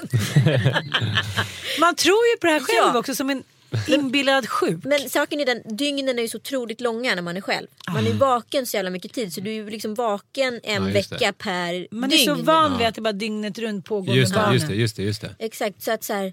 [1.80, 2.98] Man tror ju på det här själv Ja.
[2.98, 3.42] också som en
[3.88, 4.84] inbillad sjuk.
[4.84, 7.66] Men saken är den, dygnen är ju så otroligt långa när man är själv.
[7.88, 10.92] Man är vaken så jävla mycket tid så du är ju liksom vaken en Ja,
[10.92, 12.24] vecka per Man är dygn.
[12.36, 14.54] så van vid att det bara dygnet runt pågår Just med det, barnen.
[14.54, 15.34] just det, just det, just det.
[15.38, 16.32] Exakt, så att så här,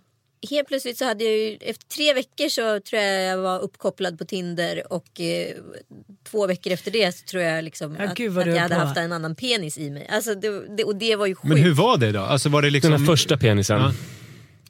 [0.49, 4.17] helt plötsligt så hade jag ju, efter tre veckor så tror jag jag var uppkopplad
[4.19, 5.47] på Tinder och eh,
[6.29, 8.75] två veckor efter det så tror jag liksom Ja, att, gud vad att jag hade
[8.75, 8.81] på.
[8.81, 10.07] haft en annan penis i mig.
[10.11, 11.47] Alltså det, det, och det var ju sjukt.
[11.47, 12.19] Men hur var det då?
[12.19, 12.91] Alltså var det liksom...
[12.91, 13.77] Den första penisen.
[13.79, 13.93] Ja.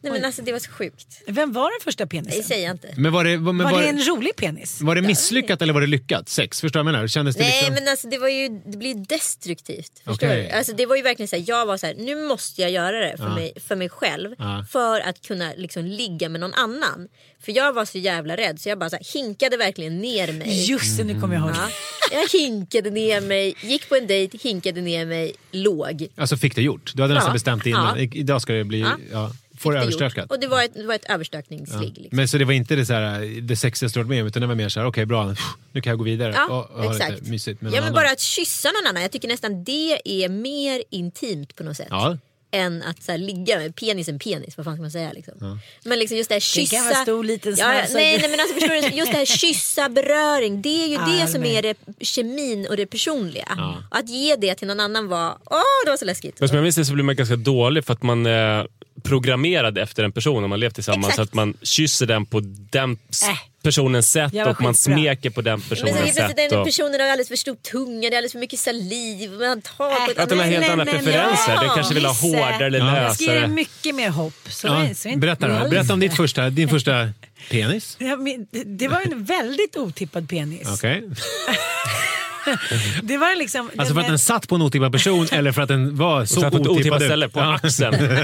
[0.03, 1.21] Nej men alltså det var så sjukt.
[1.27, 2.43] Vem var den första Det penisen?
[2.43, 2.93] säger jag inte.
[2.97, 4.81] Men var det, men Var var, det en rolig penis?
[4.81, 6.29] var det misslyckat eller var det lyckat?
[6.29, 6.61] Sex?
[6.61, 7.07] Förstår jag menar?
[7.07, 7.73] Kändes det Nej liksom...
[7.75, 9.91] men alltså det var ju det blir ju destruktivt.
[10.05, 10.47] Förstår Okej.
[10.51, 10.57] du?
[10.57, 12.99] Alltså det var ju verkligen så här, jag var så här, nu måste jag göra
[12.99, 13.35] det för, Ja.
[13.35, 14.35] mig, för mig själv.
[14.37, 14.65] Ja.
[14.69, 17.07] För att kunna liksom ligga med någon annan.
[17.45, 20.69] För jag var så jävla rädd så jag bara så här, hinkade verkligen ner mig.
[20.71, 21.55] Just det, nu kommer jag ihåg.
[21.55, 21.69] Ja.
[22.11, 26.07] Jag hinkade ner mig, gick på en dejt, hinkade ner mig, låg.
[26.17, 26.91] Alltså fick det gjort?
[26.95, 27.33] Du hade nästan Ja.
[27.33, 27.99] bestämt innan.
[27.99, 28.07] Ja.
[28.13, 28.85] Idag ska det bli...
[29.11, 29.31] Ja.
[29.62, 29.63] Ja.
[29.63, 30.32] Får det Det överstökat?
[30.32, 31.97] Och det var ett, det var ett överstökningsligg.
[31.97, 32.15] Liksom.
[32.17, 34.41] Men så det var inte det, så här, det sexigaste du varit med om utan
[34.41, 35.36] det var mer så här, okej bra,
[35.71, 37.21] nu kan jag gå vidare Ja, och, och exakt.
[37.28, 37.93] mysigt med Ja men annan.
[37.93, 39.02] bara att kyssa någon annan.
[39.02, 41.88] Jag tycker nästan det är mer intimt på något sätt.
[41.89, 42.17] Ja.
[42.54, 45.60] Än att så här, ligga med penisen penis, vad fan ska man säga liksom.
[45.86, 46.76] Men liksom just det här Det kyssa.
[46.76, 49.26] kan vara stor, liten, ja, ja, nej, nej men alltså förstår du, just det här
[49.26, 50.62] kyssa, beröring.
[50.62, 51.52] Det är ju Ja, det som med.
[51.52, 53.78] är det kemin och det personliga.
[53.91, 56.39] Och att ge det till någon annan var, åh det var så läskigt.
[56.39, 58.67] Men som jag minns det så blir man ganska dålig för att man är
[59.04, 61.06] programmerad efter en person om man levt tillsammans.
[61.08, 61.15] Exakt.
[61.15, 62.39] Så att man kysser den på
[62.71, 63.37] den Äh.
[63.63, 66.50] personens sätt och man smeker på den Men så personens helt plötsligt sätt.
[66.50, 66.65] den Och...
[66.65, 69.31] personen har alldeles för stor tunga, det är alldeles för mycket saliv.
[69.31, 71.54] Man tar på ett Att den har helt andra preferenser.
[71.54, 71.62] ja.
[71.62, 73.02] Den kanske vill ha hårdare eller Ja.
[73.02, 73.54] Jag ska ge dig lösare.
[73.56, 74.33] mycket mer hopp.
[74.50, 75.69] Så Ja, är, så är inte berätta då.
[75.69, 77.10] Berätta om ditt första, din första
[77.50, 77.96] penis.
[78.00, 80.67] Ja, men det- var en väldigt otippad penis.
[80.73, 81.04] Okej.
[83.04, 83.71] Det var liksom...
[83.77, 86.42] Alltså för att den satt på en otippad person eller för att den var så
[86.42, 87.56] Så på ett otippad otippat ställe, på Ja.
[87.56, 87.96] axeln.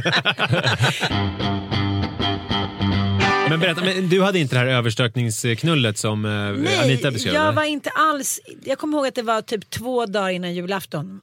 [3.49, 7.34] Men berätta, men du hade inte det här överstökningsknullet som eh, Nej, Anita beskrev?
[7.34, 8.39] jag var inte alls...
[8.63, 11.22] Jag kommer ihåg att det var typ två dagar innan julafton.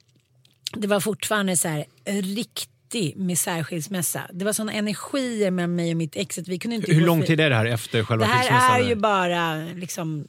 [0.73, 4.21] Det var fortfarande så här riktig misärskilsmässa.
[4.33, 7.23] Det var såna energier med mig och mitt ex att vi kunde inte Hur lång
[7.23, 8.75] tid är det här efter själva Det här skilsmässan?
[8.81, 10.27] är ju bara liksom,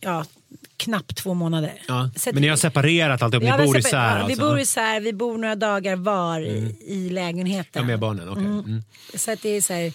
[0.00, 0.24] ja,
[0.76, 1.72] knappt två månader.
[1.88, 2.10] Ja.
[2.16, 4.28] Att- Men ni har separerat alltihop, ni bor isär ja, alltså?
[4.28, 7.82] Vi bor isär, vi bor några dagar var i, i lägenheten.
[7.82, 8.44] Ja, med barnen, okej.
[8.44, 8.82] Mm.
[9.14, 9.92] Så att det är så här,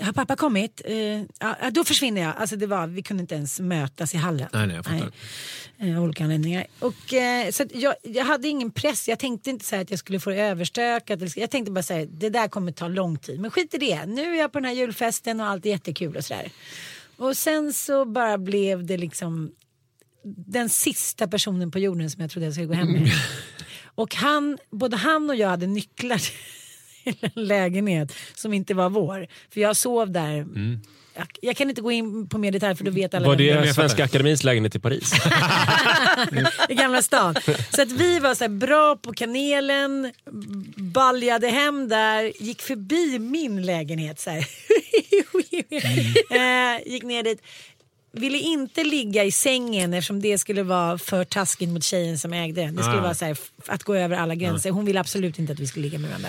[0.00, 0.82] har pappa kommit?
[0.84, 0.96] Eh,
[1.38, 2.32] ja, då försvinner jag.
[2.36, 4.48] Alltså det var, vi kunde inte ens mötas i hallen.
[4.52, 5.10] Nej, nej, jag fattar.
[5.76, 6.66] Nej, av olika anledningar.
[6.78, 9.08] Och, eh, så att jag, jag hade ingen press.
[9.08, 11.36] Jag tänkte inte så att jag skulle få det överstökat.
[11.36, 13.40] Jag tänkte bara säga det där kommer ta lång tid.
[13.40, 14.06] Men skit i det.
[14.06, 16.50] Nu är jag på den här julfesten och allt är jättekul och sådär.
[17.16, 19.50] Och sen så bara blev det liksom
[20.36, 23.10] den sista personen på jorden som jag trodde jag skulle gå hem med.
[23.94, 26.18] Och han, både han och jag hade nycklar
[27.04, 29.26] till en lägenhet som inte var vår.
[29.50, 30.46] För jag sov där.
[31.14, 33.50] Jag, jag kan inte gå in på mer detalj för då vet alla Var det
[33.50, 33.72] är.
[33.72, 34.04] Svenska.
[34.04, 35.12] Akademins lägenhet i Paris?
[36.68, 37.34] i Gamla stan.
[37.70, 40.12] Så att vi var så här bra på kanelen,
[40.76, 44.38] baljade hem där, gick förbi min lägenhet så här.
[46.30, 47.42] eh, gick ner dit.
[48.18, 52.60] Ville inte ligga i sängen eftersom det skulle vara för taskigt mot tjejen som ägde
[52.60, 52.76] den.
[52.76, 53.02] Det skulle Ah.
[53.02, 54.70] vara så här, att gå över alla gränser.
[54.70, 56.28] Hon ville absolut inte att vi skulle ligga med varandra.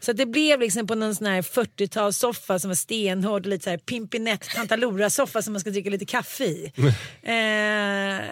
[0.00, 3.70] Så det blev liksom på någon sån här 40-talssoffa som var stenhård och lite så
[3.70, 6.72] här pimpinett Pantalora-soffa som man ska dricka lite kaffe i.
[7.22, 8.24] eh,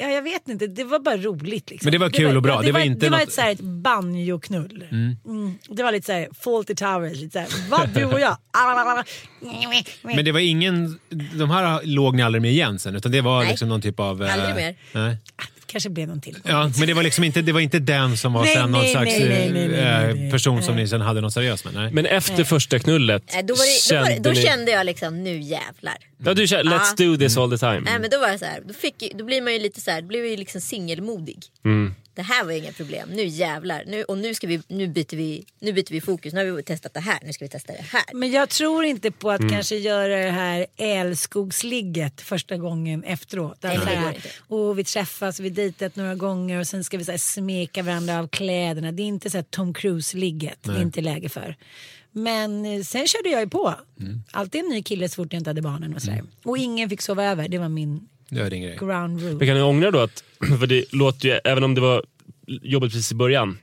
[0.00, 1.70] Ja, jag vet inte, det var bara roligt.
[1.70, 1.86] Liksom.
[1.86, 3.28] Men det var kul och bra, Ja, det det, var var, inte det var något-
[3.28, 4.84] ett, så här, ett banjoknull.
[4.90, 5.58] Mm.
[5.68, 8.36] Det var lite så här, Fawlty Towers, lite så här, vad du och jag.
[10.02, 10.98] Men det var ingen,
[11.34, 13.48] de här låg ni aldrig med igen sen utan det var Nej.
[13.50, 14.22] liksom någon typ av...
[14.24, 14.74] eh, Aldrig mer.
[14.92, 15.16] Nej.
[15.70, 16.36] Kanske blev någon till.
[16.44, 18.82] Ja, men det var liksom inte, det var inte den som var Nej, sen någon
[18.82, 20.30] nej, slags nej, nej, nej, nej, eh, nej.
[20.30, 21.74] person som ni sen hade något seriöst med?
[21.74, 21.92] Nej.
[21.92, 24.42] Men efter första knullet, då, var det, då, kände då ni...
[24.42, 25.96] kände jag liksom, nu jävlar.
[26.24, 27.80] Ja, du kände, let's do this all the time.
[27.80, 29.90] Nej men då var det så här, då, fick, då blir man ju lite så
[29.90, 31.38] här, då blir man ju liksom singelmodig.
[31.64, 31.94] Mm.
[32.20, 33.84] Det här var inga problem, nu jävlar.
[33.86, 36.62] Nu, och nu, ska vi, nu, byter vi, nu byter vi fokus, nu har vi
[36.62, 38.02] testat det här, nu ska vi testa det här.
[38.14, 39.46] Men jag tror inte på Mm.
[39.46, 43.58] att kanske göra det här älskogsligget första gången efteråt.
[43.62, 44.16] Nej, Alltså går här,
[44.48, 48.18] och vi träffas, vi dejtat några gånger och sen ska vi så här smeka varandra
[48.18, 48.92] av kläderna.
[48.92, 51.56] Det är inte så här Tom Cruise-ligget, det är inte läge för.
[52.12, 53.74] Men eh, sen körde jag ju på.
[54.00, 54.22] Mm.
[54.30, 56.22] Alltid en ny kille så fort jag inte hade barnen och sådär.
[56.44, 58.76] Och ingen fick sova över, det var min Det var din grej.
[58.80, 59.34] ground rule.
[59.34, 60.24] Men kan ni ångra då att,
[60.60, 62.04] för det låter ju, även om det var
[62.46, 63.58] jobbigt precis i början,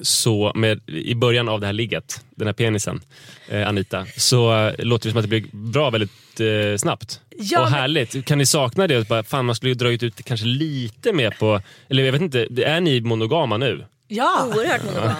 [0.00, 3.00] så med, i början av det här ligget, den här penisen,
[3.48, 7.20] eh, Anita, så eh, låter det som att det blev bra väldigt eh, snabbt.
[7.40, 8.24] Ja, och men- härligt.
[8.24, 9.08] Kan ni sakna det?
[9.08, 12.22] Bara, fan, man skulle ju dragit ut det kanske lite mer på, eller jag vet
[12.22, 13.84] inte, är ni monogama nu?
[14.08, 14.46] Ja!
[14.56, 15.14] Oerhört monogam.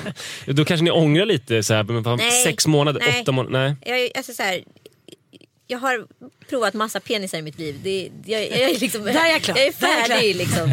[0.46, 2.30] Då kanske ni ångrar lite, så här, men fan, Nej.
[2.44, 3.20] sex månader, Nej.
[3.22, 3.76] åtta månader, nej.
[3.86, 4.60] Jag, är- alltså så här,
[5.70, 6.06] jag har
[6.48, 7.80] provat massa penisar i mitt liv.
[7.82, 9.56] Det, jag, jag, är liksom, Där är jag klar.
[9.56, 10.36] jag är Där är jag färdig.
[10.36, 10.70] liksom,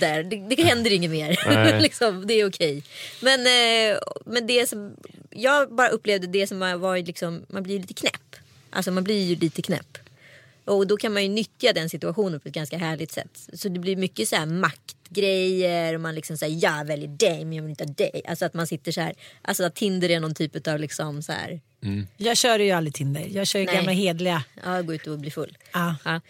[0.00, 0.22] där.
[0.22, 1.80] Det, det händer inget mer.
[1.80, 2.82] Liksom, det är okej.
[3.20, 4.96] Men, eh, men det som,
[5.30, 8.36] jag bara upplevde det som var liksom, man blir lite knäpp.
[8.70, 9.98] Alltså man blir ju lite knäpp.
[10.64, 13.48] Och då kan man ju nyttja den situationen på ett ganska härligt sätt.
[13.52, 14.46] Så det blir mycket så här
[15.12, 18.22] dejtgrejer och man liksom säger jag väljer dig men jag vill inte ha dig.
[18.28, 21.32] Alltså att man sitter så här, alltså att Tinder är någon typ av liksom så
[21.32, 21.60] här,
[22.16, 23.26] Jag kör ju aldrig Tinder.
[23.30, 23.74] Jag kör ju Nej.
[23.74, 24.44] gamla hedliga.
[24.64, 25.58] ja gå ut och bli full.
[25.72, 25.96] Ja.
[26.04, 26.20] Ja.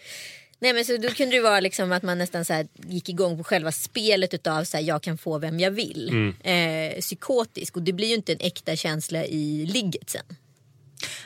[0.59, 3.37] Nej men så då kunde det vara liksom att man nästan så här gick igång
[3.37, 6.33] på själva spelet utav så här, jag kan få vem jag vill.
[6.43, 10.25] Eh, psykotisk och det blir ju inte en äkta känsla i ligget sen.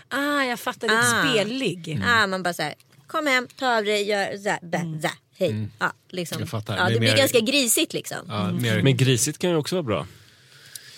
[0.09, 0.87] Ah, jag fattar.
[0.87, 1.31] Lite Ah.
[1.33, 2.01] spellig.
[2.05, 2.73] Ah, man bara så här,
[3.07, 5.67] kom hem, ta av dig, gör så här, bä, za, hej.
[5.79, 6.39] Ja, liksom.
[6.39, 6.77] Jag fattar.
[6.77, 8.17] Ja, Det blir mer- ganska grisigt liksom.
[8.27, 8.81] Ja, mer...
[8.81, 10.07] Men grisigt kan ju också vara bra.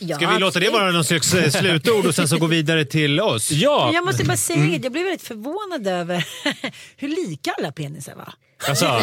[0.02, 0.82] Ja, Ska vi låta det absolut.
[0.82, 3.52] vara någon slags eh, slutord och sen så gå vidare till oss?
[3.54, 6.26] Ja, Jag måste bara säga det, jag blev väldigt förvånad över
[6.98, 8.34] hur lika alla penisar var.
[8.68, 8.86] alltså,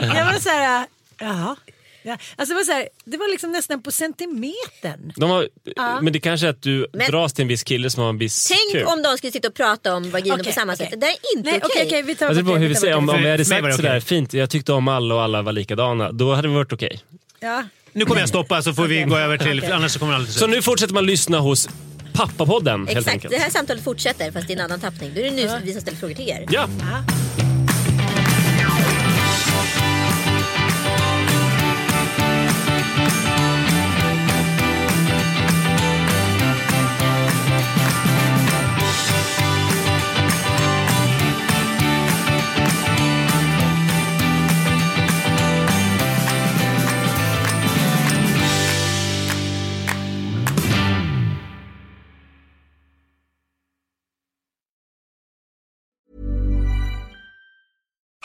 [0.00, 0.86] Jag var så här,
[1.18, 1.56] jaha.
[2.02, 5.12] Ja, alltså det, var så här, det var liksom nästan på centimetern.
[5.16, 5.48] de har,
[6.02, 8.18] men det kanske är att du Men- dras till en viss kille som har en
[8.18, 8.92] viss Tänk kuk.
[8.92, 10.90] om de skulle sitta och prata om vagina Okej, på samma okej.
[10.90, 11.00] sätt.
[11.00, 11.70] Det är inte Nej, okej.
[11.74, 12.94] okej, okej, vi tar Alltså, hur vi säger.
[12.96, 15.52] Om, om vi hade sagt det sådär fint, jag tyckte om alla och alla var
[15.52, 16.12] likadana.
[16.12, 17.00] Då hade det varit okej.
[17.40, 17.64] Ja.
[17.92, 19.72] Nu kommer jag stoppa så får vi gå över till...
[19.72, 21.68] Annars så kommer det alltid Så nu fortsätter man lyssna hos
[22.12, 23.30] Pappapodden helt Exakt, enkelt.
[23.32, 25.10] det här samtalet fortsätter fast i en annan tappning.
[25.14, 26.46] Då är det nu vi som ställer frågor till er.
[26.50, 26.68] Ja,